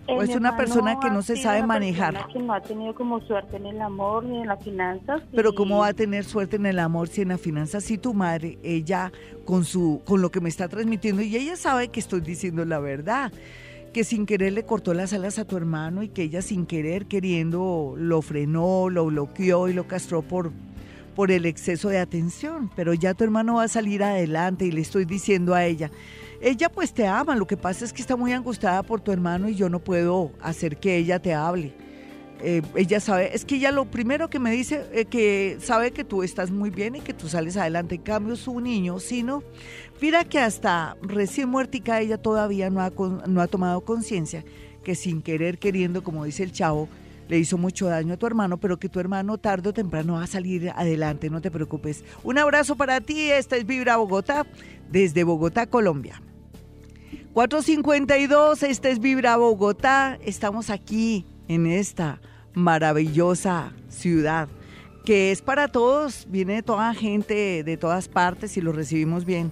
[0.08, 2.26] ¿O es una persona que no se sabe manejar?
[2.32, 5.22] Que no ha tenido como suerte en el amor ni en las finanzas.
[5.34, 7.84] Pero ¿cómo va a tener suerte en el amor si en las finanzas?
[7.84, 9.12] Si tu madre, ella
[9.44, 12.78] con, su, con lo que me está transmitiendo, y ella sabe que estoy diciendo la
[12.78, 13.32] verdad,
[13.92, 17.06] que sin querer le cortó las alas a tu hermano y que ella sin querer,
[17.06, 20.52] queriendo, lo frenó, lo bloqueó y lo castró por,
[21.14, 22.70] por el exceso de atención.
[22.74, 25.90] Pero ya tu hermano va a salir adelante y le estoy diciendo a ella
[26.40, 29.48] Ella pues te ama, lo que pasa es que está muy angustiada por tu hermano
[29.48, 31.74] y yo no puedo hacer que ella te hable.
[32.40, 36.04] Eh, ella sabe, es que ella lo primero que me dice es que sabe que
[36.04, 37.96] tú estás muy bien y que tú sales adelante.
[37.96, 39.42] En cambio, su niño, si no,
[40.00, 42.92] mira que hasta recién muertica ella todavía no ha,
[43.26, 44.44] no ha tomado conciencia
[44.84, 46.88] que sin querer, queriendo, como dice el chavo,
[47.28, 50.24] le hizo mucho daño a tu hermano, pero que tu hermano tarde o temprano va
[50.24, 52.04] a salir adelante, no te preocupes.
[52.24, 54.46] Un abrazo para ti, esta es Vibra Bogotá,
[54.90, 56.22] desde Bogotá, Colombia.
[57.34, 62.20] 452, esta es Vibra Bogotá, estamos aquí en esta
[62.54, 64.48] maravillosa ciudad
[65.08, 69.50] que es para todos, viene toda gente de todas partes y lo recibimos bien.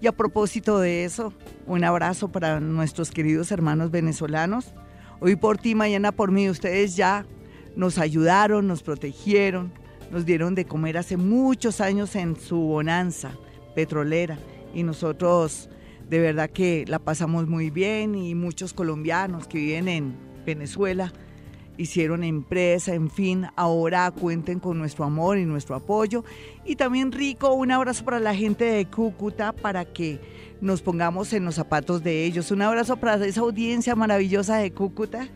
[0.00, 1.32] Y a propósito de eso,
[1.68, 4.72] un abrazo para nuestros queridos hermanos venezolanos
[5.20, 7.26] Hoy por ti, mañana por mí, ustedes ya
[7.74, 9.72] nos ayudaron, nos protegieron,
[10.12, 13.32] nos dieron de comer hace muchos años en su bonanza
[13.74, 14.38] petrolera
[14.72, 15.70] y nosotros
[16.08, 21.12] de verdad que la pasamos muy bien y muchos colombianos que viven en Venezuela
[21.78, 26.24] hicieron empresa, en fin, ahora cuenten con nuestro amor y nuestro apoyo.
[26.64, 30.20] Y también rico, un abrazo para la gente de Cúcuta para que
[30.60, 32.50] nos pongamos en los zapatos de ellos.
[32.50, 35.28] Un abrazo para esa audiencia maravillosa de Cúcuta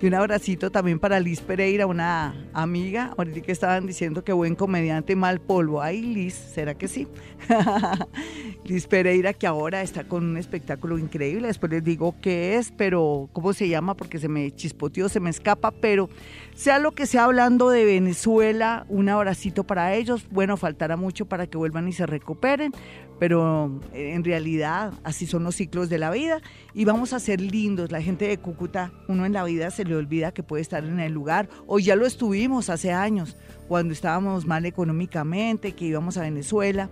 [0.00, 3.14] y un abracito también para Liz Pereira, una amiga.
[3.16, 5.80] Ahorita que estaban diciendo que buen comediante, mal polvo.
[5.80, 7.08] Ay, Liz, ¿será que sí?
[8.64, 11.46] Liz Pereira, que ahora está con un espectáculo increíble.
[11.46, 15.30] Después les digo qué es, pero cómo se llama, porque se me chispoteó, se me
[15.30, 15.70] escapa.
[15.70, 16.10] Pero
[16.56, 20.26] sea lo que sea hablando de Venezuela, un abracito para ellos.
[20.30, 22.72] Bueno, faltará mucho para que vuelvan y se recuperen
[23.18, 26.40] pero eh, en realidad así son los ciclos de la vida
[26.74, 27.90] y vamos a ser lindos.
[27.90, 31.00] La gente de Cúcuta, uno en la vida se le olvida que puede estar en
[31.00, 33.36] el lugar, o ya lo estuvimos hace años,
[33.68, 36.90] cuando estábamos mal económicamente, que íbamos a Venezuela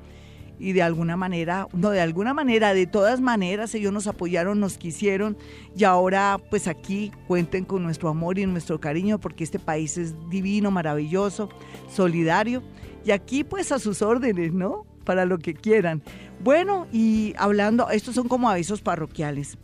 [0.59, 4.79] y de alguna manera, no de alguna manera, de todas maneras ellos nos apoyaron, nos
[4.79, 5.37] quisieron
[5.77, 10.15] y ahora pues aquí cuenten con nuestro amor y nuestro cariño porque este país es
[10.31, 11.49] divino, maravilloso,
[11.91, 12.63] solidario
[13.05, 14.87] y aquí pues a sus órdenes, ¿no?
[15.05, 16.03] para lo que quieran.
[16.43, 19.57] Bueno, y hablando, estos son como avisos parroquiales.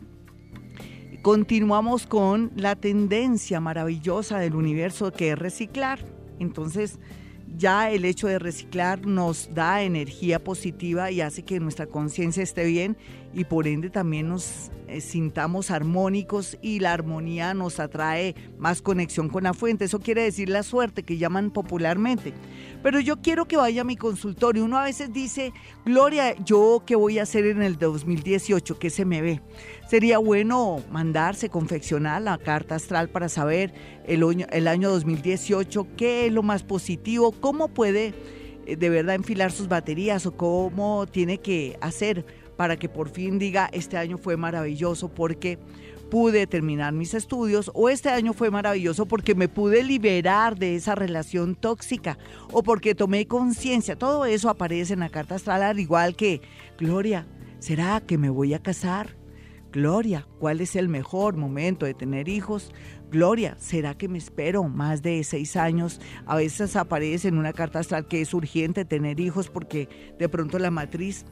[1.21, 5.99] Continuamos con la tendencia maravillosa del universo que es reciclar.
[6.39, 6.99] Entonces,
[7.57, 12.65] ya el hecho de reciclar nos da energía positiva y hace que nuestra conciencia esté
[12.65, 12.97] bien
[13.33, 19.29] y por ende también nos eh, sintamos armónicos y la armonía nos atrae más conexión
[19.29, 19.85] con la fuente.
[19.85, 22.33] Eso quiere decir la suerte que llaman popularmente.
[22.83, 24.65] Pero yo quiero que vaya a mi consultorio.
[24.65, 25.53] Uno a veces dice,
[25.85, 28.79] Gloria, ¿yo qué voy a hacer en el 2018?
[28.79, 29.41] ¿Qué se me ve?
[29.87, 33.73] Sería bueno mandarse, confeccionar la carta astral para saber
[34.05, 38.13] el año, el año 2018, qué es lo más positivo, cómo puede
[38.65, 42.25] eh, de verdad enfilar sus baterías o cómo tiene que hacer
[42.57, 45.57] para que por fin diga, este año fue maravilloso porque
[46.11, 50.93] pude terminar mis estudios o este año fue maravilloso porque me pude liberar de esa
[50.93, 52.17] relación tóxica
[52.51, 53.95] o porque tomé conciencia.
[53.95, 56.41] Todo eso aparece en la carta astral, al igual que,
[56.77, 57.25] Gloria,
[57.59, 59.15] ¿será que me voy a casar?
[59.71, 62.73] Gloria, ¿cuál es el mejor momento de tener hijos?
[63.09, 66.01] Gloria, ¿será que me espero más de seis años?
[66.25, 69.87] A veces aparece en una carta astral que es urgente tener hijos porque
[70.19, 71.25] de pronto la matriz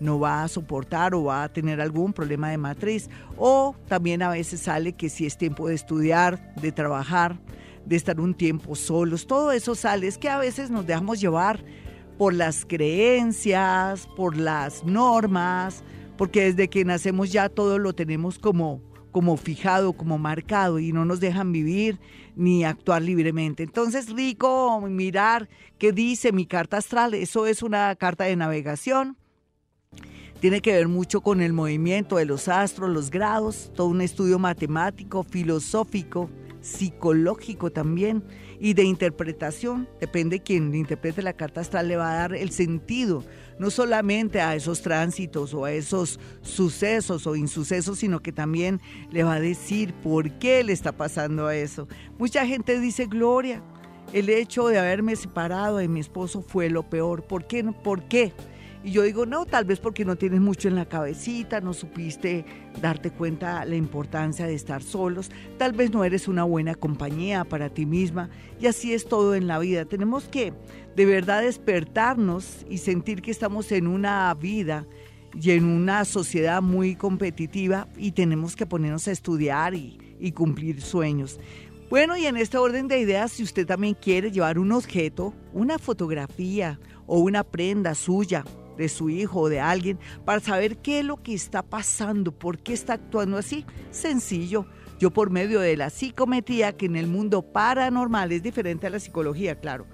[0.00, 3.08] no va a soportar o va a tener algún problema de matriz.
[3.36, 7.38] O también a veces sale que si es tiempo de estudiar, de trabajar,
[7.84, 10.06] de estar un tiempo solos, todo eso sale.
[10.06, 11.64] Es que a veces nos dejamos llevar
[12.18, 15.84] por las creencias, por las normas,
[16.16, 18.80] porque desde que nacemos ya todo lo tenemos como
[19.12, 21.98] como fijado, como marcado y no nos dejan vivir
[22.34, 23.62] ni actuar libremente.
[23.62, 29.16] Entonces, rico mirar qué dice mi carta astral, eso es una carta de navegación
[30.40, 34.38] tiene que ver mucho con el movimiento de los astros, los grados, todo un estudio
[34.38, 36.28] matemático, filosófico,
[36.60, 38.22] psicológico también
[38.60, 39.88] y de interpretación.
[40.00, 43.24] Depende de quien interprete la carta astral, le va a dar el sentido,
[43.58, 49.24] no solamente a esos tránsitos o a esos sucesos o insucesos, sino que también le
[49.24, 51.88] va a decir por qué le está pasando a eso.
[52.18, 53.62] Mucha gente dice, Gloria,
[54.12, 57.22] el hecho de haberme separado de mi esposo fue lo peor.
[57.24, 57.64] ¿Por qué?
[57.64, 58.32] ¿Por qué?
[58.86, 62.44] Y yo digo, no, tal vez porque no tienes mucho en la cabecita, no supiste
[62.80, 67.68] darte cuenta la importancia de estar solos, tal vez no eres una buena compañía para
[67.68, 69.86] ti misma y así es todo en la vida.
[69.86, 70.52] Tenemos que
[70.94, 74.86] de verdad despertarnos y sentir que estamos en una vida
[75.34, 80.80] y en una sociedad muy competitiva y tenemos que ponernos a estudiar y, y cumplir
[80.80, 81.40] sueños.
[81.90, 85.76] Bueno, y en este orden de ideas, si usted también quiere llevar un objeto, una
[85.80, 88.44] fotografía o una prenda suya,
[88.76, 92.58] de su hijo o de alguien para saber qué es lo que está pasando, por
[92.58, 93.64] qué está actuando así.
[93.90, 94.66] Sencillo.
[94.98, 98.98] Yo por medio de la psicometría, que en el mundo paranormal es diferente a la
[98.98, 99.86] psicología, claro,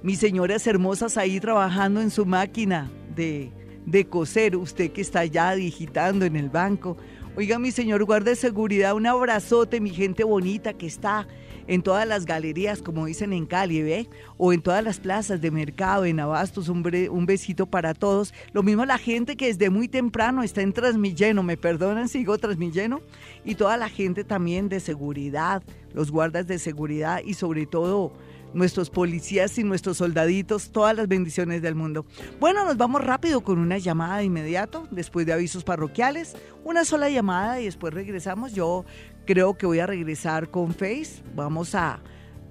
[0.03, 3.53] mis señoras hermosas ahí trabajando en su máquina de,
[3.87, 4.57] de coser.
[4.57, 6.96] Usted que está allá digitando en el banco.
[7.37, 11.27] Oiga, mi señor guarda de seguridad, un abrazote, mi gente bonita que está
[11.66, 14.09] en todas las galerías, como dicen en Cali, ¿ve?
[14.38, 18.35] O en todas las plazas de mercado, en Abastos, un, un besito para todos.
[18.53, 23.01] Lo mismo la gente que desde muy temprano está en Transmilleno, me perdonan, sigo Transmilleno,
[23.44, 28.12] y toda la gente también de seguridad, los guardas de seguridad y sobre todo
[28.55, 32.05] nuestros policías y nuestros soldaditos, todas las bendiciones del mundo.
[32.40, 37.09] Bueno, nos vamos rápido con una llamada de inmediato, después de avisos parroquiales, una sola
[37.09, 38.53] llamada y después regresamos.
[38.53, 38.85] Yo
[39.24, 41.22] Creo que voy a regresar con Face.
[41.35, 42.00] Vamos a,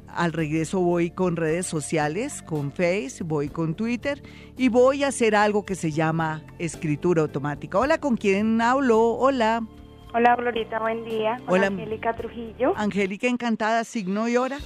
[0.08, 4.24] al regreso voy con redes sociales, con Face, voy con Twitter
[4.58, 7.78] y voy a hacer algo que se llama escritura automática.
[7.78, 9.02] Hola, ¿con quién hablo?
[9.02, 9.64] Hola.
[10.14, 11.38] Hola, Glorita, buen día.
[11.48, 12.74] Hola, Angélica Trujillo.
[12.78, 14.58] Angélica, encantada, signo y hora.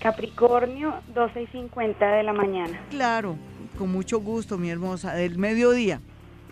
[0.00, 2.80] Capricornio, 12 y 50 de la mañana.
[2.90, 3.36] Claro,
[3.76, 5.14] con mucho gusto, mi hermosa.
[5.14, 6.00] ¿Del mediodía?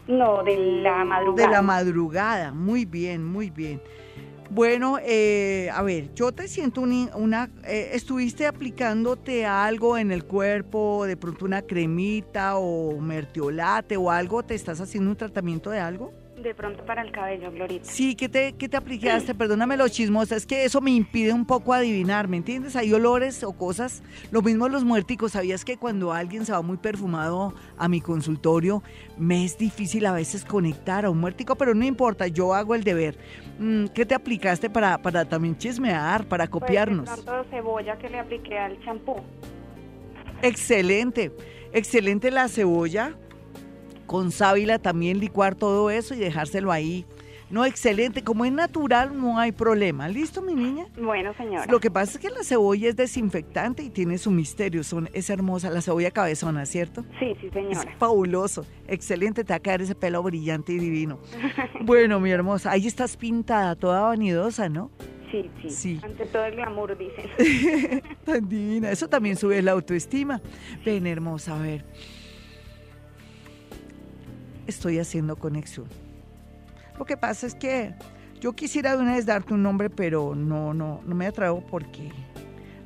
[0.09, 1.47] No, de la madrugada.
[1.49, 3.81] De la madrugada, muy bien, muy bien.
[4.51, 11.05] Bueno, eh, a ver, yo te siento una, eh, ¿estuviste aplicándote algo en el cuerpo,
[11.05, 14.43] de pronto una cremita o mertiolate o algo?
[14.43, 16.15] ¿Te estás haciendo un tratamiento de algo?
[16.43, 17.85] De pronto para el cabello, Glorita.
[17.85, 19.35] Sí, ¿qué te, qué te aplicaste?
[19.35, 22.77] Perdóname lo chismosa, es que eso me impide un poco adivinar, ¿me entiendes?
[22.77, 26.77] Hay olores o cosas, lo mismo los muerticos, ¿sabías que cuando alguien se va muy
[26.77, 28.83] perfumado a mi consultorio,
[29.17, 32.85] me es difícil a veces conectar a un muertico, pero no importa, yo hago el
[32.85, 33.19] deber.
[33.59, 37.09] Mm, ¿Qué te aplicaste para, para también chismear, para copiarnos?
[37.09, 39.17] Pues de cebolla que le apliqué al champú.
[40.43, 41.33] Excelente,
[41.73, 43.17] excelente la cebolla
[44.09, 47.05] con sábila también licuar todo eso y dejárselo ahí.
[47.51, 48.23] No, excelente.
[48.23, 50.09] Como es natural, no hay problema.
[50.09, 50.87] ¿Listo, mi niña?
[51.01, 51.67] Bueno, señora.
[51.71, 54.83] Lo que pasa es que la cebolla es desinfectante y tiene su misterio.
[54.83, 57.05] Son, es hermosa la cebolla cabezona, ¿cierto?
[57.19, 57.81] Sí, sí, señora.
[57.81, 58.67] Es fabuloso.
[58.87, 59.45] Excelente.
[59.45, 61.19] Te va a caer ese pelo brillante y divino.
[61.83, 64.91] bueno, mi hermosa, ahí estás pintada, toda vanidosa, ¿no?
[65.31, 66.01] Sí, sí, sí.
[66.03, 68.03] Ante todo el glamour, dicen.
[68.25, 68.91] Tan divina.
[68.91, 70.41] Eso también sube la autoestima.
[70.85, 71.85] Ven, hermosa, a ver
[74.69, 75.87] estoy haciendo conexión.
[76.99, 77.95] Lo que pasa es que
[78.41, 82.11] yo quisiera de una vez darte un nombre, pero no, no, no me atrevo porque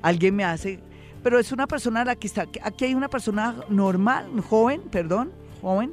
[0.00, 0.80] alguien me hace.
[1.22, 2.46] Pero es una persona a la que está.
[2.62, 5.92] Aquí hay una persona normal, joven, perdón, joven,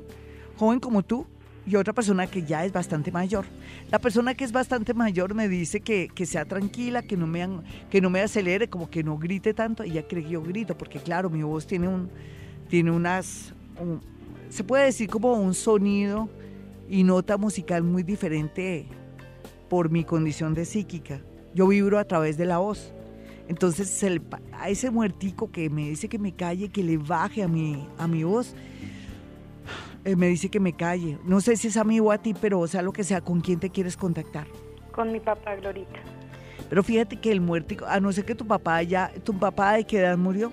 [0.58, 1.28] joven como tú,
[1.66, 3.46] y otra persona que ya es bastante mayor.
[3.92, 7.48] La persona que es bastante mayor me dice que, que sea tranquila, que no, me,
[7.92, 9.84] que no me acelere, como que no grite tanto.
[9.84, 12.10] Ya cree que yo grito, porque claro, mi voz tiene un,
[12.70, 13.54] tiene unas,
[14.50, 16.30] se puede decir como un sonido
[16.90, 18.88] y nota musical muy diferente
[19.70, 21.22] por mi condición de psíquica.
[21.54, 22.94] Yo vibro a través de la voz.
[23.48, 24.04] Entonces
[24.52, 28.08] a ese muertico que me dice que me calle, que le baje a mi, a
[28.08, 28.56] mi voz,
[30.04, 31.18] él me dice que me calle.
[31.24, 33.22] No sé si es a mí o a ti, pero o sea lo que sea,
[33.22, 34.48] ¿con quién te quieres contactar?
[34.92, 36.00] Con mi papá, Glorita.
[36.70, 39.84] Pero fíjate que el muertico, a no ser que tu papá ya, ¿tu papá de
[39.84, 40.52] qué edad murió?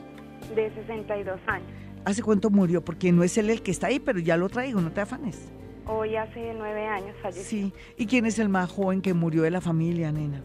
[0.54, 1.68] De 62 años.
[2.06, 2.84] ¿Hace cuánto murió?
[2.84, 5.48] Porque no es él el que está ahí, pero ya lo traigo, no te afanes.
[5.88, 7.42] Hoy hace nueve años falleció.
[7.42, 7.72] Sí.
[7.96, 10.40] ¿Y quién es el más joven que murió de la familia, nena?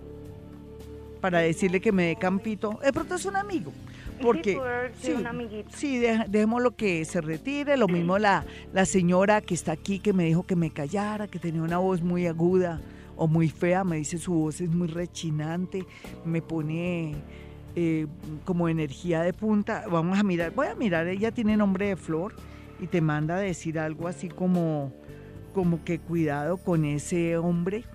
[1.22, 2.80] Para decirle que me dé campito.
[2.84, 3.72] De pronto es un amigo.
[4.24, 4.60] Porque,
[5.00, 5.70] sí, un amiguito.
[5.76, 7.78] Sí, dejemos lo que se retire.
[7.78, 8.44] Lo mismo la,
[8.74, 12.02] la señora que está aquí que me dijo que me callara, que tenía una voz
[12.02, 12.82] muy aguda
[13.16, 13.84] o muy fea.
[13.84, 15.86] Me dice su voz es muy rechinante.
[16.26, 17.14] Me pone
[17.76, 18.08] eh,
[18.44, 19.86] como energía de punta.
[19.90, 22.36] Vamos a mirar, voy a mirar, ella tiene nombre de flor
[22.80, 24.92] y te manda a decir algo así como,
[25.54, 27.86] como que cuidado con ese hombre.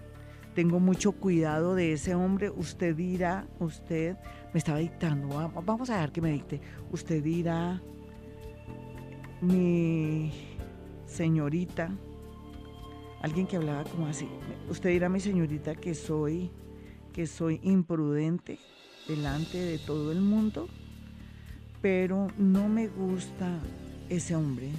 [0.54, 2.48] tengo mucho cuidado de ese hombre.
[2.48, 4.16] Usted dirá, usted
[4.54, 5.28] me estaba dictando,
[5.62, 6.60] vamos a dejar que me dicte.
[6.90, 7.82] Usted dirá,
[9.42, 10.32] mi
[11.04, 11.90] señorita,
[13.20, 14.26] alguien que hablaba como así,
[14.70, 16.50] usted dirá, mi señorita, que soy,
[17.12, 18.58] que soy imprudente
[19.08, 20.68] delante de todo el mundo,
[21.80, 23.58] pero no me gusta
[24.08, 24.70] ese hombre.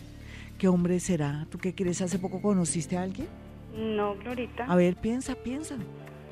[0.57, 1.45] ¿Qué hombre será?
[1.49, 2.01] ¿Tú qué crees?
[2.01, 3.27] ¿Hace poco conociste a alguien?
[3.75, 4.65] No, Glorita.
[4.65, 5.75] A ver, piensa, piensa.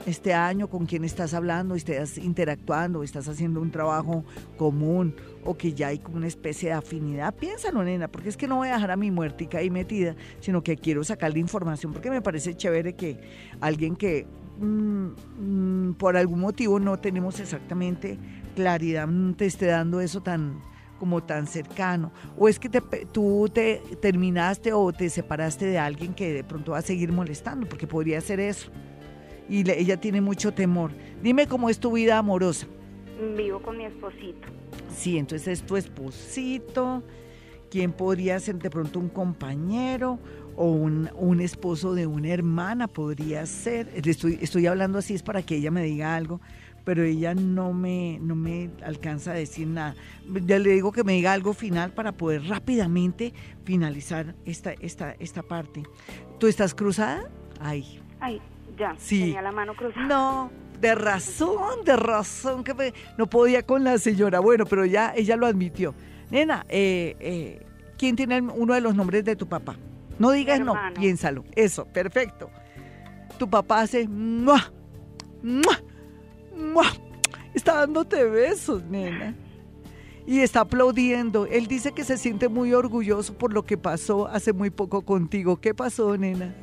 [0.06, 4.26] Este año, con quién estás hablando, estás interactuando, estás haciendo un trabajo
[4.58, 7.34] común o que ya hay como una especie de afinidad.
[7.34, 10.64] Piénsalo, nena, porque es que no voy a dejar a mi muertica ahí metida, sino
[10.64, 13.20] que quiero sacarle información porque me parece chévere que
[13.62, 14.28] alguien que
[14.58, 15.08] mm,
[15.40, 18.18] mm, por algún motivo no tenemos exactamente
[18.56, 20.62] claridad mm, te esté dando eso tan
[21.00, 22.70] como tan cercano, o es que
[23.12, 27.68] tú te terminaste o te separaste de alguien que de pronto va a seguir molestando,
[27.68, 28.72] porque podría ser eso.
[29.50, 30.92] Y ella tiene mucho temor.
[31.22, 32.66] Dime cómo es tu vida amorosa.
[33.38, 34.48] Vivo con mi esposito.
[34.96, 37.04] Sí, entonces es tu esposito.
[37.76, 40.18] ¿Quién podría ser de pronto un compañero
[40.56, 42.88] o un, un esposo de una hermana?
[42.88, 43.92] Podría ser.
[43.94, 46.40] Estoy, estoy hablando así, es para que ella me diga algo
[46.86, 49.94] pero ella no me, no me alcanza a decir nada.
[50.46, 53.34] Ya le digo que me diga algo final para poder rápidamente
[53.66, 55.84] finalizar esta, esta, esta parte.
[56.40, 57.30] ¿Tú estás cruzada?
[57.60, 58.00] Ay.
[58.22, 58.40] Ay,
[58.78, 58.96] ya.
[58.98, 59.20] Sí.
[59.20, 60.06] Tenía la mano cruzada.
[60.06, 60.50] No,
[60.80, 64.40] de razón, de razón que no podía con la señora.
[64.40, 65.94] Bueno, pero ya ella lo admitió.
[66.30, 67.66] Nena, eh, eh,
[67.98, 69.76] ¿quién tiene uno de los nombres de tu papá?
[70.18, 71.44] No digas no, piénsalo.
[71.56, 72.50] Eso, perfecto.
[73.38, 74.72] Tu papá hace ¡mua!
[75.44, 76.86] ¡mua!
[77.54, 79.36] Está dándote besos, nena.
[80.26, 81.46] Y está aplaudiendo.
[81.46, 85.58] Él dice que se siente muy orgulloso por lo que pasó hace muy poco contigo.
[85.58, 86.56] ¿Qué pasó, nena?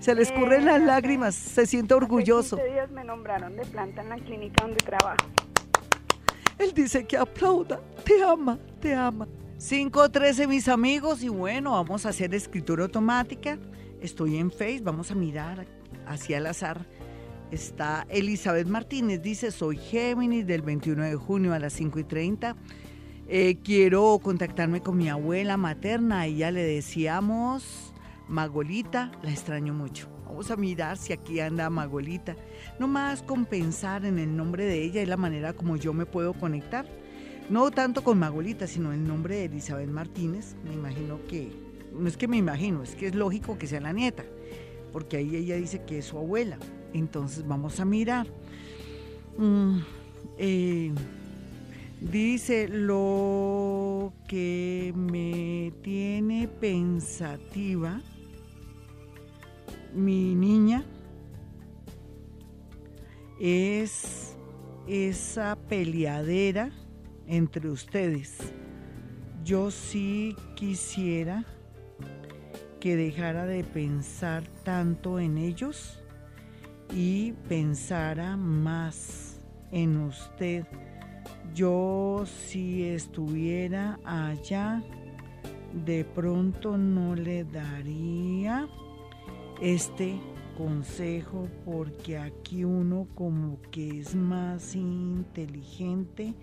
[0.00, 2.56] Se le escurren las eh, lágrimas, se siente orgulloso.
[2.56, 5.26] Hace días me nombraron de planta en la clínica donde trabajo.
[6.58, 9.28] Él dice que aplauda, te ama, te ama.
[9.58, 13.58] 5.13 mis amigos y bueno, vamos a hacer escritura automática.
[14.00, 15.66] Estoy en Face, vamos a mirar
[16.06, 16.86] hacia el azar
[17.50, 22.56] está Elizabeth Martínez, dice, soy Géminis del 21 de junio a las 5 y 30.
[23.28, 27.92] Eh, quiero contactarme con mi abuela materna, ella le decíamos
[28.26, 30.17] Magolita, la extraño mucho.
[30.28, 32.36] Vamos a mirar si aquí anda Magolita.
[32.78, 36.04] No más con pensar en el nombre de ella y la manera como yo me
[36.04, 36.86] puedo conectar.
[37.48, 40.54] No tanto con Magolita, sino el nombre de Elizabeth Martínez.
[40.64, 41.50] Me imagino que,
[41.94, 44.22] no es que me imagino, es que es lógico que sea la nieta,
[44.92, 46.58] porque ahí ella dice que es su abuela.
[46.92, 48.26] Entonces vamos a mirar.
[49.38, 49.78] Mm,
[50.36, 50.92] eh,
[52.02, 58.02] dice lo que me tiene pensativa
[59.94, 60.84] mi niña
[63.40, 64.36] es
[64.86, 66.70] esa peleadera
[67.26, 68.38] entre ustedes.
[69.44, 71.44] Yo sí quisiera
[72.80, 76.02] que dejara de pensar tanto en ellos
[76.94, 79.40] y pensara más
[79.72, 80.66] en usted.
[81.54, 84.82] Yo si estuviera allá,
[85.84, 88.68] de pronto no le daría
[89.60, 90.20] este
[90.56, 96.34] consejo porque aquí uno como que es más inteligente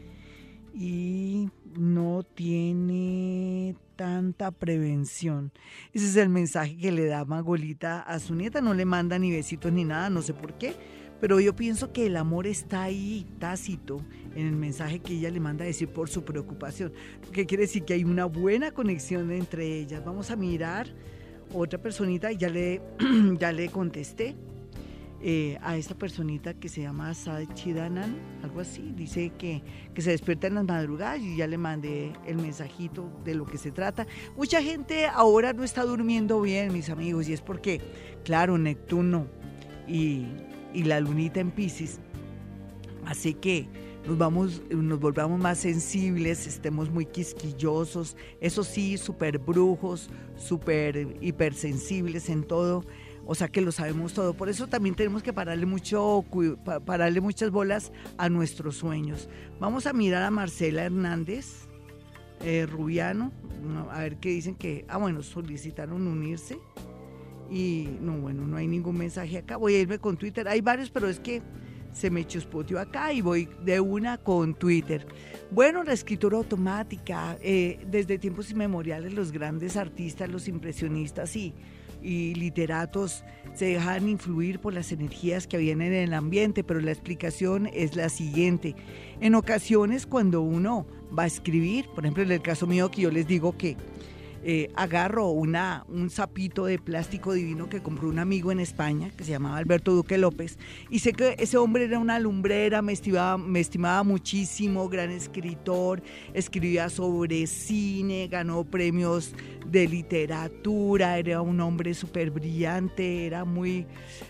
[0.73, 5.51] y no tiene tanta prevención.
[5.93, 8.61] Ese es el mensaje que le da Magolita a su nieta.
[8.61, 10.75] No le manda ni besitos ni nada, no sé por qué.
[11.21, 14.01] Pero yo pienso que el amor está ahí, tácito,
[14.35, 16.91] en el mensaje que ella le manda a decir por su preocupación.
[17.31, 20.03] Que quiere decir que hay una buena conexión entre ellas.
[20.03, 20.93] Vamos a mirar
[21.53, 22.81] otra personita, ya le,
[23.39, 24.35] ya le contesté.
[25.27, 29.63] Eh, a esta personita que se llama Sad Chidanan, algo así, dice que,
[29.95, 33.57] que se despierta en las madrugadas y ya le mandé el mensajito de lo que
[33.57, 34.05] se trata.
[34.37, 37.81] Mucha gente ahora no está durmiendo bien, mis amigos, y es porque,
[38.23, 39.25] claro, Neptuno
[39.87, 40.27] y,
[40.75, 41.99] y la lunita en Pisces,
[43.07, 43.67] así que
[44.07, 52.29] nos vamos, nos volvamos más sensibles, estemos muy quisquillosos, eso sí, súper brujos, súper hipersensibles
[52.29, 52.85] en todo
[53.25, 54.33] o sea que lo sabemos todo.
[54.33, 56.23] Por eso también tenemos que pararle, mucho,
[56.85, 59.29] pararle muchas bolas a nuestros sueños.
[59.59, 61.67] Vamos a mirar a Marcela Hernández,
[62.41, 63.31] eh, Rubiano,
[63.89, 66.59] a ver qué dicen que, ah, bueno, solicitaron unirse.
[67.49, 69.57] Y no, bueno, no hay ningún mensaje acá.
[69.57, 70.47] Voy a irme con Twitter.
[70.47, 71.41] Hay varios, pero es que
[71.95, 75.07] se me chuspoteó acá y voy de una con Twitter.
[75.49, 81.53] Bueno, la escritura automática, eh, desde tiempos inmemoriales los grandes artistas, los impresionistas y
[82.05, 83.23] y literatos
[83.55, 87.95] se dejan influir por las energías que habían en el ambiente, pero la explicación es
[87.95, 88.75] la siguiente.
[89.21, 90.85] En ocasiones cuando uno
[91.17, 93.75] va a escribir, por ejemplo en el caso mío que yo les digo que
[94.47, 99.23] eh, agarro una, un sapito de plástico divino que compró un amigo en España, que
[99.23, 100.59] se llamaba Alberto Duque López,
[100.91, 106.03] y sé que ese hombre era una lumbrera, me estimaba, me estimaba muchísimo, gran escritor,
[106.35, 109.33] escribía sobre cine, ganó premios
[109.65, 113.87] de literatura, era un hombre súper brillante, era muy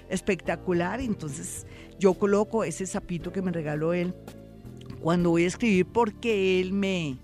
[0.08, 1.68] espectacular, entonces
[2.00, 4.16] yo coloco ese sapito que me regaló él
[5.02, 7.18] cuando voy a escribir porque él me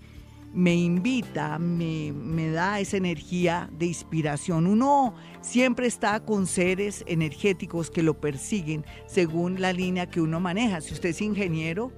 [0.54, 4.68] me invita, me, me, da esa energía de inspiración.
[4.68, 10.82] Uno siempre está con seres energéticos que lo persiguen según la línea que uno maneja.
[10.82, 11.92] Si usted es ingeniero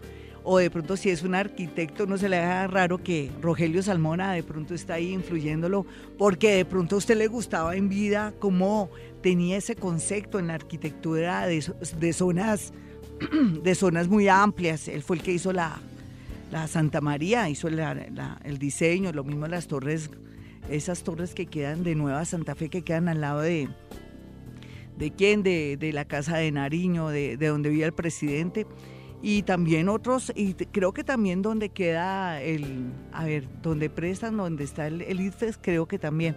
[0.43, 4.33] o de pronto si es un arquitecto, no se le haga raro que Rogelio Salmona
[4.33, 5.85] de pronto está ahí influyéndolo,
[6.17, 8.89] porque de pronto a usted le gustaba en vida cómo
[9.21, 11.65] tenía ese concepto en la arquitectura de,
[11.97, 12.73] de zonas
[13.63, 14.87] de zonas muy amplias.
[14.87, 15.79] Él fue el que hizo la,
[16.53, 20.11] la Santa María hizo el diseño, lo mismo las torres,
[20.69, 23.69] esas torres que quedan de Nueva Santa Fe, que quedan al lado de,
[24.95, 25.41] ¿de quién?
[25.41, 28.67] De, la casa de Nariño, de, donde vivía el presidente.
[29.23, 34.63] Y también otros, y creo que también donde queda el, a ver, donde prestan, donde
[34.63, 36.35] está el, el IFES, creo que también.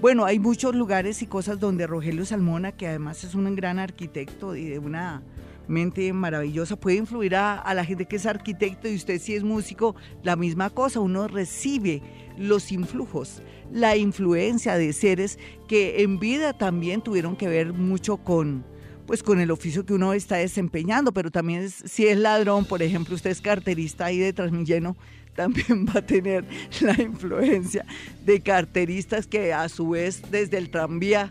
[0.00, 4.56] Bueno, hay muchos lugares y cosas donde Rogelio Salmona, que además es un gran arquitecto
[4.56, 5.22] y de una
[5.68, 9.94] mente maravillosa, puede influir a, la gente que es arquitecto y usted si es músico,
[10.22, 12.02] la misma cosa, uno recibe
[12.36, 13.42] los influjos,
[13.72, 15.38] la influencia de seres
[15.68, 18.64] que en vida también tuvieron que ver mucho con
[19.06, 23.14] pues con el oficio que uno está desempeñando, pero también si es ladrón, por ejemplo,
[23.14, 24.98] usted es carterista ahí de Transmilleno,
[25.34, 26.44] también va a tener
[26.82, 27.86] la influencia
[28.26, 31.30] de carteristas que a su vez desde el tranvía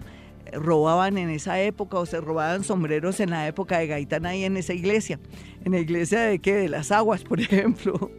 [0.54, 4.58] robaban en esa época o se robaban sombreros en la época de Gaitán ahí en
[4.58, 5.20] esa iglesia.
[5.64, 6.56] En la iglesia de qué?
[6.56, 8.12] De las aguas, por ejemplo.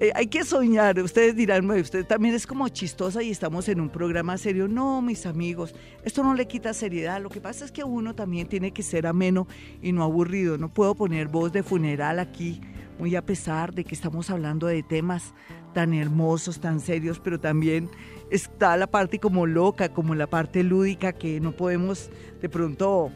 [0.00, 0.98] Eh, hay que soñar.
[1.00, 4.68] Ustedes dirán, usted también es como chistosa y estamos en un programa serio.
[4.68, 7.20] No, mis amigos, esto no le quita seriedad.
[7.20, 9.46] Lo que pasa es que uno también tiene que ser ameno
[9.82, 10.58] y no aburrido.
[10.58, 12.60] No puedo poner voz de funeral aquí,
[12.98, 15.34] muy a pesar de que estamos hablando de temas
[15.74, 17.90] tan hermosos, tan serios, pero también
[18.30, 22.10] está la parte como loca, como la parte lúdica, que no podemos
[22.40, 23.10] de pronto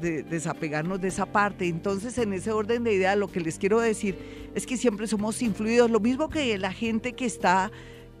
[0.00, 1.66] desapegarnos de esa parte.
[1.66, 4.16] Entonces, en ese orden de ideas, lo que les quiero decir
[4.54, 7.70] es que siempre somos influidos, lo mismo que la gente que está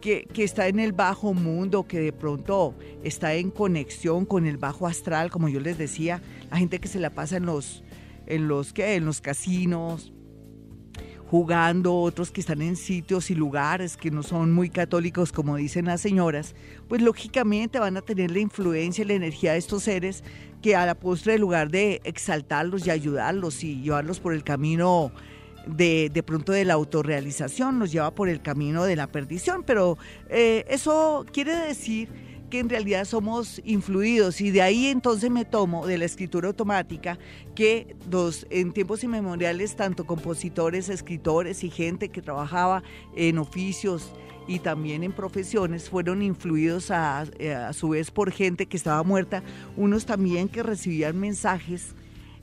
[0.00, 4.58] que, que, está en el bajo mundo, que de pronto está en conexión con el
[4.58, 6.20] bajo astral, como yo les decía,
[6.50, 7.82] la gente que se la pasa en los,
[8.26, 8.96] en los, ¿qué?
[8.96, 10.12] En los casinos,
[11.30, 15.86] jugando, otros que están en sitios y lugares que no son muy católicos, como dicen
[15.86, 16.54] las señoras,
[16.88, 20.22] pues lógicamente van a tener la influencia y la energía de estos seres
[20.62, 25.12] que a la postre, en lugar de exaltarlos y ayudarlos y llevarlos por el camino
[25.66, 29.64] de, de pronto de la autorrealización, los lleva por el camino de la perdición.
[29.64, 29.98] Pero
[30.28, 32.08] eh, eso quiere decir
[32.50, 37.18] que en realidad somos influidos y de ahí entonces me tomo de la escritura automática
[37.54, 42.82] que los, en tiempos inmemoriales tanto compositores, escritores y gente que trabajaba
[43.14, 44.12] en oficios
[44.48, 49.42] y también en profesiones fueron influidos a, a su vez por gente que estaba muerta,
[49.76, 51.94] unos también que recibían mensajes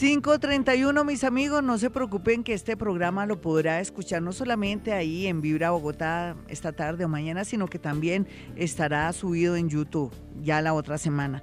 [0.00, 5.26] 531, mis amigos, no se preocupen que este programa lo podrá escuchar no solamente ahí
[5.26, 8.26] en Vibra Bogotá esta tarde o mañana, sino que también
[8.56, 11.42] estará subido en YouTube ya la otra semana.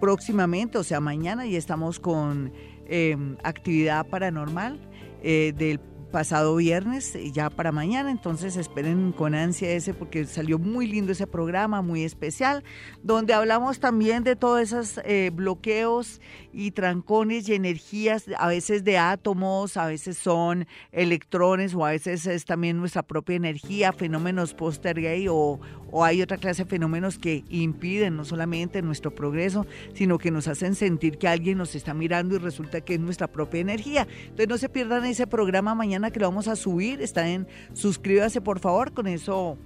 [0.00, 2.54] Próximamente, o sea, mañana ya estamos con
[2.86, 4.80] em, actividad paranormal
[5.22, 5.78] eh, del
[6.10, 11.26] pasado viernes, ya para mañana, entonces esperen con ansia ese porque salió muy lindo ese
[11.26, 12.64] programa, muy especial,
[13.02, 16.20] donde hablamos también de todos esos eh, bloqueos
[16.52, 22.26] y trancones y energías, a veces de átomos, a veces son electrones o a veces
[22.26, 25.60] es también nuestra propia energía, fenómenos post-gay o,
[25.92, 30.48] o hay otra clase de fenómenos que impiden no solamente nuestro progreso, sino que nos
[30.48, 34.08] hacen sentir que alguien nos está mirando y resulta que es nuestra propia energía.
[34.22, 38.40] Entonces no se pierdan ese programa mañana que lo vamos a subir, está en suscríbase
[38.40, 39.58] por favor, con eso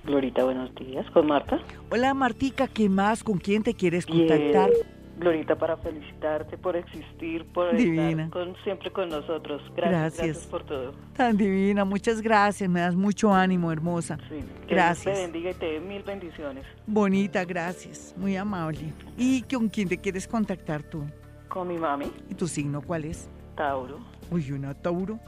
[0.03, 1.09] Glorita, buenos días.
[1.09, 1.59] ¿Con Marta?
[1.89, 3.23] Hola, Martica, ¿qué más?
[3.23, 4.69] ¿Con quién te quieres contactar?
[5.17, 9.63] Glorita, para felicitarte por existir, por estar con, siempre con nosotros.
[9.75, 10.93] Gracias, gracias, por todo.
[11.17, 12.69] Tan divina, muchas gracias.
[12.69, 14.19] Me das mucho ánimo, hermosa.
[14.29, 15.15] Sí, gracias.
[15.15, 16.65] te bendiga y te dé mil bendiciones.
[16.85, 18.13] Bonita, gracias.
[18.15, 18.93] Muy amable.
[19.17, 21.03] ¿Y con quién te quieres contactar tú?
[21.47, 22.11] Con mi mami.
[22.29, 23.27] ¿Y tu signo cuál es?
[23.55, 23.97] Tauro.
[24.29, 25.19] Uy, una Tauro.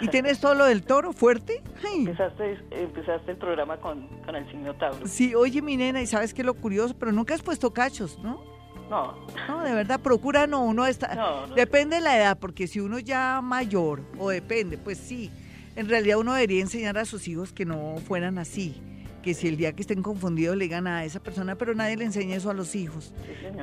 [0.00, 1.62] ¿Y tienes todo lo del toro fuerte?
[1.94, 5.06] Empezaste, empezaste el programa con, con, el signo Tauro.
[5.06, 8.42] Sí, oye mi nena, y sabes que lo curioso, pero nunca has puesto cachos, ¿no?
[8.88, 9.14] No.
[9.46, 11.46] No, de verdad, procura no, uno está...
[11.54, 15.30] Depende de la edad, porque si uno ya mayor, o depende, pues sí,
[15.76, 18.82] en realidad uno debería enseñar a sus hijos que no fueran así
[19.22, 22.04] que si el día que estén confundidos le digan a esa persona, pero nadie le
[22.04, 23.12] enseña eso a los hijos.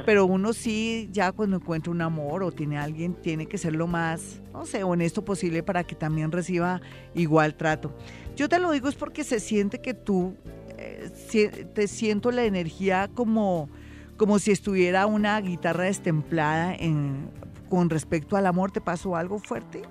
[0.05, 3.75] pero uno sí, ya cuando encuentra un amor o tiene a alguien, tiene que ser
[3.75, 6.81] lo más, no sé, honesto posible para que también reciba
[7.15, 7.93] igual trato.
[8.35, 10.35] Yo te lo digo es porque se siente que tú,
[10.77, 11.09] eh,
[11.73, 13.69] te siento la energía como,
[14.15, 17.29] como si estuviera una guitarra destemplada en,
[17.69, 18.71] con respecto al amor.
[18.71, 19.81] ¿Te pasó algo fuerte?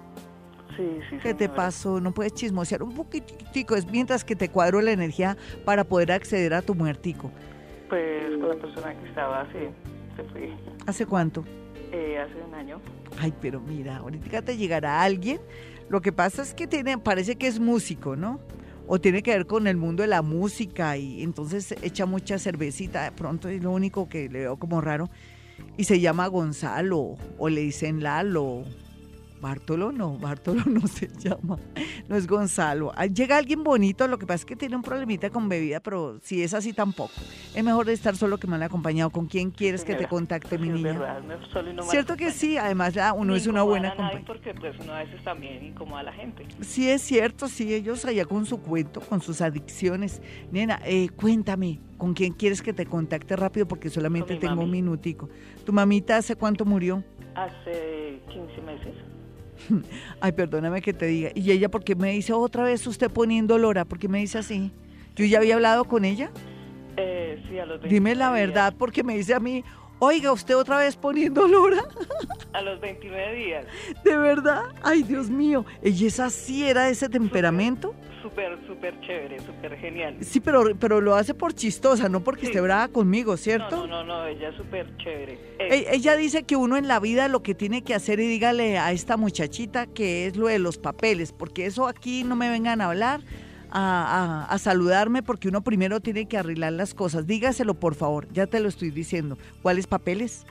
[1.23, 2.01] ¿Qué te pasó?
[2.01, 6.55] No puedes chismosear un poquitico, es mientras que te cuadro la energía para poder acceder
[6.55, 7.31] a tu muertico.
[7.89, 9.59] Pues con la persona que estaba, sí,
[10.17, 10.53] se fue.
[10.87, 11.45] ¿Hace cuánto?
[11.93, 12.81] Eh, hace un año.
[13.19, 15.41] Ay, pero mira, ahorita te llegará alguien.
[15.89, 18.41] Lo que pasa es que tiene, parece que es músico, ¿no?
[18.89, 23.05] O tiene que ver con el mundo de la música y entonces echa mucha cervecita.
[23.05, 25.09] De pronto es lo único que le veo como raro.
[25.77, 28.65] Y se llama Gonzalo o le dicen Lalo
[29.41, 31.59] Bartolo no, Bartolo no se llama,
[32.09, 32.93] no es Gonzalo.
[32.97, 36.19] Ah, llega alguien bonito, lo que pasa es que tiene un problemita con bebida, pero
[36.23, 37.13] si es así tampoco.
[37.55, 39.11] Es mejor estar solo que mal acompañado.
[39.11, 41.21] ¿Con quién quieres que te contacte, mi niña?
[41.83, 44.25] Cierto que sí, además uno es una buena compañía.
[44.27, 46.47] Porque pues uno a veces también incomoda a la gente.
[46.61, 50.23] Sí, es cierto, sí, ellos allá con su cuento, con sus adicciones.
[50.51, 53.67] Nena, eh, cuéntame, ¿con quién quieres que te contacte rápido?
[53.67, 55.29] Porque solamente tengo un minutico.
[55.65, 57.05] ¿Tu mamita hace cuánto murió?
[57.35, 58.95] Hace 15 meses.
[60.21, 61.31] Ay, perdóname que te diga.
[61.35, 63.85] ¿Y ella por qué me dice otra vez usted poniendo Lora?
[63.85, 64.73] ¿Por qué me dice así?
[65.15, 66.31] ¿Yo ya había hablado con ella?
[66.97, 69.65] Eh, sí, a los Dime la verdad, porque me dice a mí,
[69.99, 71.85] oiga, usted otra vez poniendo Lora.
[72.53, 73.67] A los 29 días.
[74.05, 74.63] ¿De verdad?
[74.83, 75.65] Ay, Dios mío.
[75.83, 76.65] ¿Ella es así?
[76.65, 77.95] ¿Era ese temperamento?
[78.27, 80.17] súper, súper chévere, súper genial.
[80.21, 83.87] Sí, pero, pero lo hace por chistosa, no porque esté brava conmigo, ¿cierto?
[83.87, 85.39] No, no, no, ella es súper chévere.
[85.59, 88.79] E, ella dice que uno en la vida lo que tiene que hacer y dígale
[88.79, 92.81] a esta muchachita que es lo de los papeles, porque eso aquí no me vengan
[92.81, 93.21] a hablar.
[93.79, 97.27] A, a, saludarme porque uno primero tiene que arreglar las cosas.
[97.27, 99.37] Dígaselo, por favor, ya te lo estoy diciendo.
[99.61, 100.47] ¿Cuáles papeles?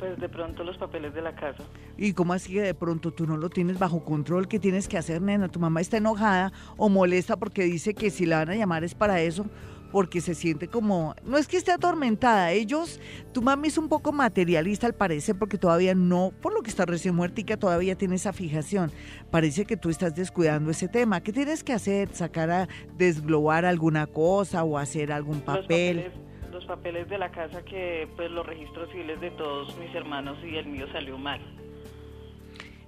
[0.00, 1.62] Pues de pronto los papeles de la casa.
[1.96, 4.48] ¿Y cómo así que de pronto tú no lo tienes bajo control?
[4.48, 5.46] ¿Qué tienes que hacer, nena?
[5.48, 8.96] Tu mamá está enojada o molesta porque dice que si la van a llamar es
[8.96, 9.46] para eso,
[9.92, 12.98] porque se siente como, no es que esté atormentada, ellos,
[13.32, 16.86] tu mami es un poco materialista al parecer porque todavía no, por lo que está
[16.86, 17.12] recién
[17.46, 18.90] que todavía tiene esa fijación,
[19.30, 21.20] parece que tú estás descuidando ese tema.
[21.20, 22.08] ¿Qué tienes que hacer?
[22.14, 26.10] ¿Sacar a desglobar alguna cosa o hacer algún papel?
[26.50, 30.56] los papeles de la casa que pues los registros civiles de todos mis hermanos y
[30.56, 31.40] el mío salió mal.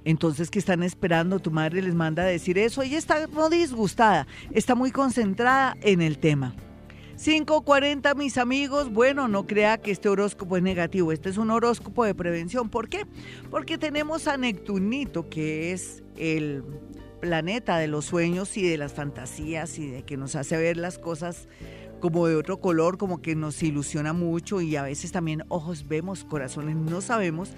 [0.05, 1.39] Entonces, ¿qué están esperando?
[1.39, 2.83] Tu madre les manda a decir eso.
[2.83, 6.55] Ella está no disgustada, está muy concentrada en el tema.
[7.17, 8.93] 540, mis amigos.
[8.93, 11.13] Bueno, no crea que este horóscopo es negativo.
[11.13, 12.69] Este es un horóscopo de prevención.
[12.69, 13.07] ¿Por qué?
[13.51, 16.65] Porque tenemos a Neptunito, que es el
[17.21, 20.99] planeta de los sueños y de las fantasías y de que nos hace ver las
[20.99, 21.49] cosas
[22.01, 26.25] como de otro color, como que nos ilusiona mucho y a veces también ojos vemos,
[26.25, 27.53] corazones no sabemos.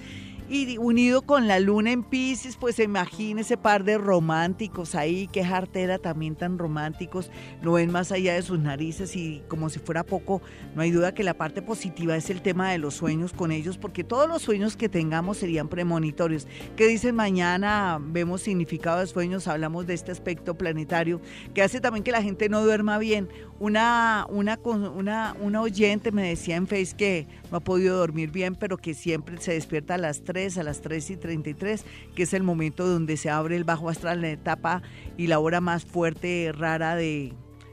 [0.49, 5.99] Y unido con la luna en Pisces, pues imagínese par de románticos ahí, qué jartera
[5.99, 7.33] también tan románticos,
[7.63, 10.41] no ven más allá de sus narices y como si fuera poco,
[10.77, 13.77] no hay duda que la parte positiva es el tema de los sueños con ellos,
[13.77, 16.47] porque todos los sueños que tengamos serían premonitorios.
[16.77, 17.99] ¿Qué dicen mañana?
[18.01, 21.21] Vemos significado de sueños, hablamos de este aspecto planetario,
[21.55, 23.29] que hace también que la gente no duerma bien.
[23.59, 28.55] Una, una, una, una oyente me decía en Face que no ha podido dormir bien,
[28.55, 31.85] pero que siempre se despierta a las 3, a las 3 y 33,
[32.15, 34.83] que es el momento donde se abre el bajo astral, la etapa
[35.17, 37.33] y la hora más fuerte, rara de,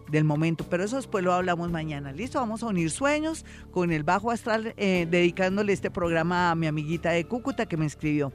[0.09, 2.11] del momento, pero eso después lo hablamos mañana.
[2.11, 6.67] Listo, vamos a unir sueños con el bajo astral, eh, dedicándole este programa a mi
[6.67, 8.31] amiguita de Cúcuta que me escribió.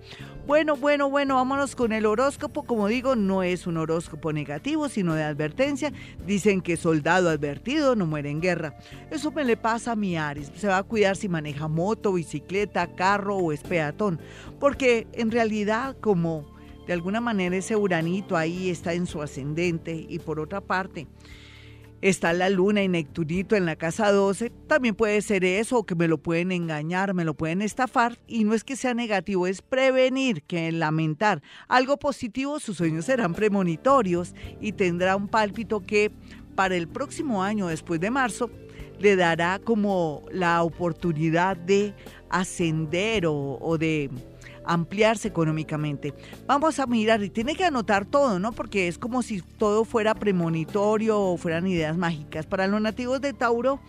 [0.47, 2.63] Bueno, bueno, bueno, vámonos con el horóscopo.
[2.63, 5.93] Como digo, no es un horóscopo negativo, sino de advertencia.
[6.27, 8.79] Dicen que soldado advertido no muere en guerra.
[9.11, 10.51] Eso me le pasa a mi Aries.
[10.55, 14.21] Se va a cuidar si maneja moto, bicicleta, carro o es peatón.
[14.59, 16.47] Porque en realidad, como
[16.87, 21.07] de alguna manera ese uranito ahí está en su ascendente y por otra parte,
[22.01, 26.09] está la luna y Neptunito en la casa 12, también puede ser eso, que me
[26.09, 30.43] lo pueden engañar, me lo pueden estafar, y no es que sea negativo, es prevenir
[30.43, 31.43] que lamentar.
[31.67, 36.11] Algo positivo, sus sueños serán premonitorios y tendrá un pálpito que
[36.55, 38.51] para el próximo año, después de marzo,
[38.99, 41.95] le dará como la oportunidad de
[42.31, 44.11] ascender o de
[44.69, 46.15] ampliarse económicamente.
[46.47, 48.53] Vamos a mirar y tiene que anotar todo, ¿no?
[48.53, 52.47] Porque es como si todo fuera premonitorio o fueran ideas mágicas.
[52.47, 53.81] Para los nativos de Tauro,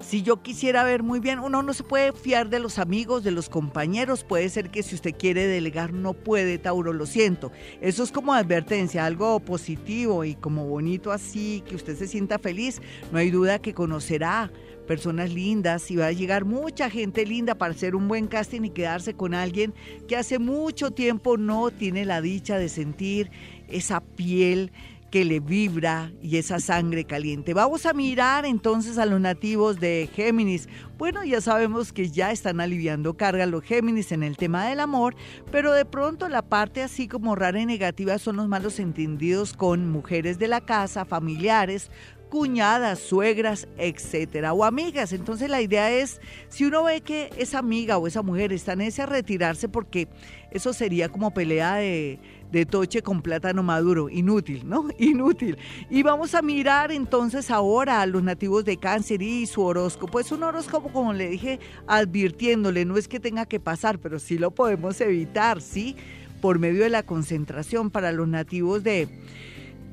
[0.00, 3.30] si yo quisiera ver muy bien, uno no se puede fiar de los amigos, de
[3.30, 4.22] los compañeros.
[4.22, 7.50] Puede ser que si usted quiere delegar no puede, Tauro, lo siento.
[7.80, 12.82] Eso es como advertencia, algo positivo y como bonito así, que usted se sienta feliz.
[13.12, 14.52] No hay duda que conocerá
[14.84, 18.70] personas lindas y va a llegar mucha gente linda para hacer un buen casting y
[18.70, 19.74] quedarse con alguien
[20.08, 23.30] que hace mucho tiempo no tiene la dicha de sentir
[23.68, 24.70] esa piel
[25.14, 27.54] que le vibra y esa sangre caliente.
[27.54, 30.68] Vamos a mirar entonces a los nativos de Géminis.
[30.98, 35.14] Bueno, ya sabemos que ya están aliviando carga los Géminis en el tema del amor,
[35.52, 39.88] pero de pronto la parte así como rara y negativa son los malos entendidos con
[39.88, 41.92] mujeres de la casa, familiares,
[42.34, 45.12] cuñadas, suegras, etcétera, o amigas.
[45.12, 48.80] Entonces la idea es, si uno ve que esa amiga o esa mujer está en
[48.80, 50.08] ese a retirarse, porque
[50.50, 52.18] eso sería como pelea de,
[52.50, 54.88] de toche con plátano maduro, inútil, ¿no?
[54.98, 55.58] Inútil.
[55.88, 60.18] Y vamos a mirar entonces ahora a los nativos de cáncer y su horóscopo.
[60.18, 64.38] Es un horóscopo, como le dije, advirtiéndole, no es que tenga que pasar, pero sí
[64.38, 65.94] lo podemos evitar, ¿sí?
[66.40, 69.06] Por medio de la concentración para los nativos de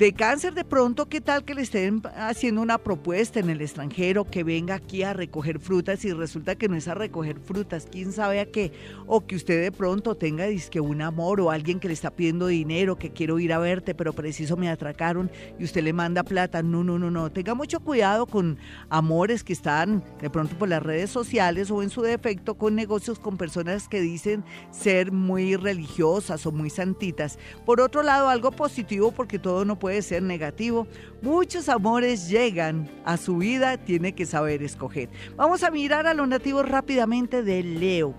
[0.02, 4.26] de cáncer de pronto, ¿qué tal que le estén haciendo una propuesta en el extranjero
[4.26, 8.12] que venga aquí a recoger frutas y resulta que no es a recoger frutas, quién
[8.12, 8.72] sabe a qué?
[9.06, 12.48] O que usted de pronto tenga disque un amor o alguien que le está pidiendo
[12.48, 15.30] dinero, que quiero ir a verte, pero preciso me atracaron
[15.60, 16.64] y usted le manda plata.
[16.64, 17.32] No, no, no, no.
[17.32, 18.58] Tenga mucho cuidado con
[18.90, 23.20] amores que están de pronto por las redes sociales o en su defecto con negocios
[23.20, 27.38] con personas que dicen ser muy religiosas o muy santitas.
[27.68, 30.88] Por otro lado, algo positivo porque todo no puede ser negativo.
[31.22, 35.10] Muchos amores llegan a su vida, tiene que saber escoger.
[35.36, 38.14] Vamos a mirar a los nativos rápidamente de Leo.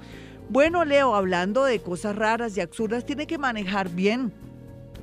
[0.49, 4.33] Bueno, Leo, hablando de cosas raras y absurdas, tiene que manejar bien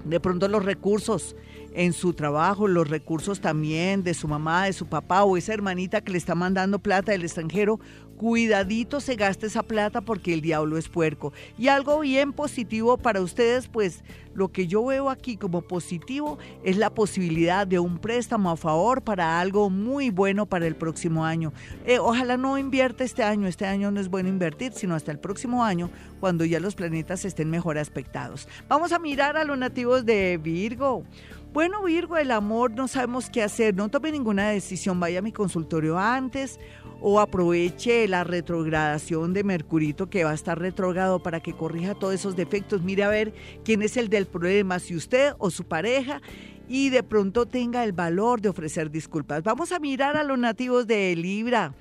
[0.05, 1.35] de pronto los recursos
[1.73, 6.01] en su trabajo, los recursos también de su mamá, de su papá o esa hermanita
[6.01, 7.79] que le está mandando plata del extranjero,
[8.19, 11.31] cuidadito se gaste esa plata porque el diablo es puerco.
[11.57, 14.03] Y algo bien positivo para ustedes, pues
[14.33, 19.01] lo que yo veo aquí como positivo es la posibilidad de un préstamo a favor
[19.03, 21.53] para algo muy bueno para el próximo año.
[21.85, 25.19] Eh, ojalá no invierta este año, este año no es bueno invertir, sino hasta el
[25.19, 25.89] próximo año
[26.19, 28.49] cuando ya los planetas estén mejor aspectados.
[28.67, 31.05] Vamos a mirar a los nativos de Virgo.
[31.53, 35.31] Bueno, Virgo, el amor no sabemos qué hacer, no tome ninguna decisión, vaya a mi
[35.31, 36.59] consultorio antes
[37.01, 42.13] o aproveche la retrogradación de Mercurito que va a estar retrogrado para que corrija todos
[42.13, 42.81] esos defectos.
[42.81, 43.33] Mire a ver
[43.63, 46.21] quién es el del problema, si usted o su pareja
[46.67, 49.43] y de pronto tenga el valor de ofrecer disculpas.
[49.43, 51.73] Vamos a mirar a los nativos de Libra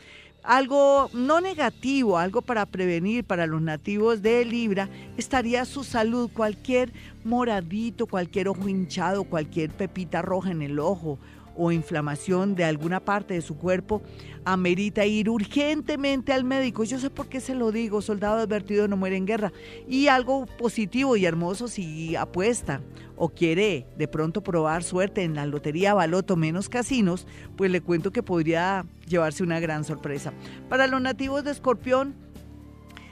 [0.42, 6.92] algo no negativo, algo para prevenir para los nativos de Libra, estaría su salud, cualquier
[7.24, 11.18] moradito, cualquier ojo hinchado, cualquier pepita roja en el ojo
[11.58, 14.00] o inflamación de alguna parte de su cuerpo,
[14.44, 16.84] amerita ir urgentemente al médico.
[16.84, 19.52] Yo sé por qué se lo digo, soldado advertido no muere en guerra.
[19.88, 22.80] Y algo positivo y hermoso si apuesta
[23.16, 28.12] o quiere de pronto probar suerte en la lotería baloto menos casinos, pues le cuento
[28.12, 30.32] que podría llevarse una gran sorpresa.
[30.68, 32.14] Para los nativos de Escorpión,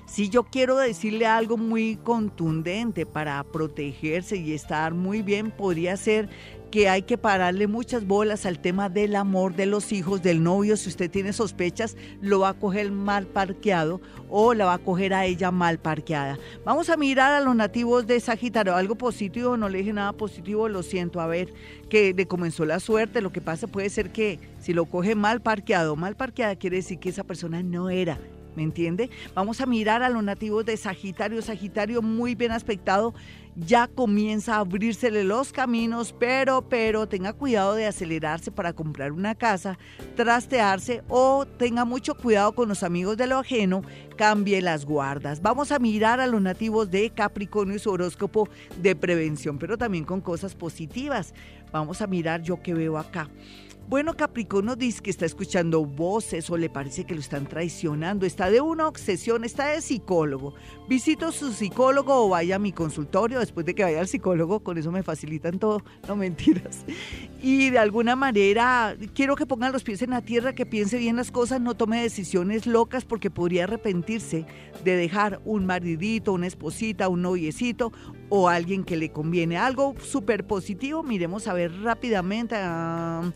[0.06, 6.28] Si yo quiero decirle algo muy contundente para protegerse y estar muy bien, podría ser
[6.70, 10.76] que hay que pararle muchas bolas al tema del amor de los hijos, del novio.
[10.76, 15.14] Si usted tiene sospechas, lo va a coger mal parqueado o la va a coger
[15.14, 16.38] a ella mal parqueada.
[16.64, 18.74] Vamos a mirar a los nativos de Sagitario.
[18.74, 21.20] Algo positivo, no le dije nada positivo, lo siento.
[21.20, 21.52] A ver,
[21.88, 23.20] que le comenzó la suerte.
[23.20, 26.98] Lo que pasa puede ser que si lo coge mal parqueado, mal parqueada quiere decir
[26.98, 28.18] que esa persona no era
[28.56, 29.10] ¿me entiende?
[29.34, 31.42] Vamos a mirar a los nativos de Sagitario.
[31.42, 33.14] Sagitario muy bien aspectado,
[33.56, 39.34] ya comienza a abrírsele los caminos, pero, pero tenga cuidado de acelerarse para comprar una
[39.34, 39.78] casa,
[40.14, 43.82] trastearse o tenga mucho cuidado con los amigos de lo ajeno,
[44.16, 45.40] cambie las guardas.
[45.40, 48.48] Vamos a mirar a los nativos de Capricornio y su horóscopo
[48.82, 51.32] de prevención, pero también con cosas positivas.
[51.72, 53.28] Vamos a mirar yo que veo acá.
[53.88, 58.50] Bueno, Capricornio dice que está escuchando voces o le parece que lo están traicionando, está
[58.50, 60.54] de una obsesión, está de psicólogo.
[60.88, 64.76] Visito su psicólogo o vaya a mi consultorio después de que vaya al psicólogo, con
[64.76, 66.84] eso me facilitan todo, no mentiras.
[67.40, 71.14] Y de alguna manera quiero que pongan los pies en la tierra, que piense bien
[71.14, 74.46] las cosas, no tome decisiones locas porque podría arrepentirse
[74.82, 77.92] de dejar un maridito, una esposita, un noviecito
[78.30, 79.58] o alguien que le conviene.
[79.58, 82.56] Algo súper positivo, miremos a ver rápidamente.
[82.58, 83.32] Ah,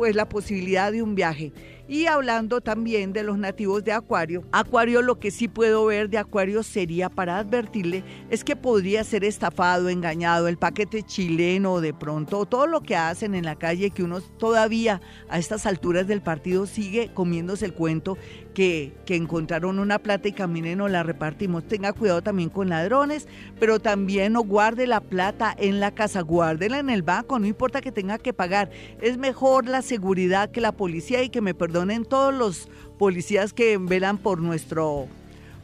[0.00, 1.52] pues la posibilidad de un viaje.
[1.86, 6.16] Y hablando también de los nativos de Acuario, Acuario lo que sí puedo ver de
[6.16, 12.46] Acuario sería para advertirle es que podría ser estafado, engañado, el paquete chileno de pronto,
[12.46, 16.64] todo lo que hacen en la calle que uno todavía a estas alturas del partido
[16.64, 18.16] sigue comiéndose el cuento
[18.54, 21.64] que, encontraron una plata y caminen o la repartimos.
[21.66, 23.26] Tenga cuidado también con ladrones,
[23.58, 27.80] pero también no guarde la plata en la casa, guárdela en el banco, no importa
[27.80, 28.70] que tenga que pagar.
[29.00, 33.52] Es mejor la seguridad que la policía y que me perdone en todos los policías
[33.52, 35.08] que velan por nuestro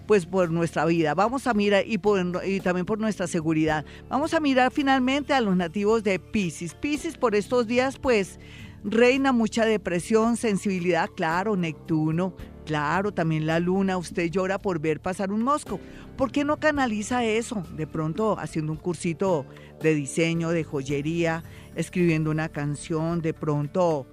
[0.07, 1.15] pues por nuestra vida.
[1.15, 2.01] Vamos a mirar y,
[2.45, 3.85] y también por nuestra seguridad.
[4.09, 6.75] Vamos a mirar finalmente a los nativos de Pisces.
[6.75, 8.39] Pisces por estos días pues
[8.85, 12.35] reina mucha depresión, sensibilidad, claro, Neptuno,
[12.67, 15.81] claro, también la luna, usted llora por ver pasar un mosco.
[16.17, 17.63] ¿Por qué no canaliza eso?
[17.75, 19.47] De pronto haciendo un cursito
[19.81, 21.45] de diseño, de joyería,
[21.75, 24.07] escribiendo una canción, de pronto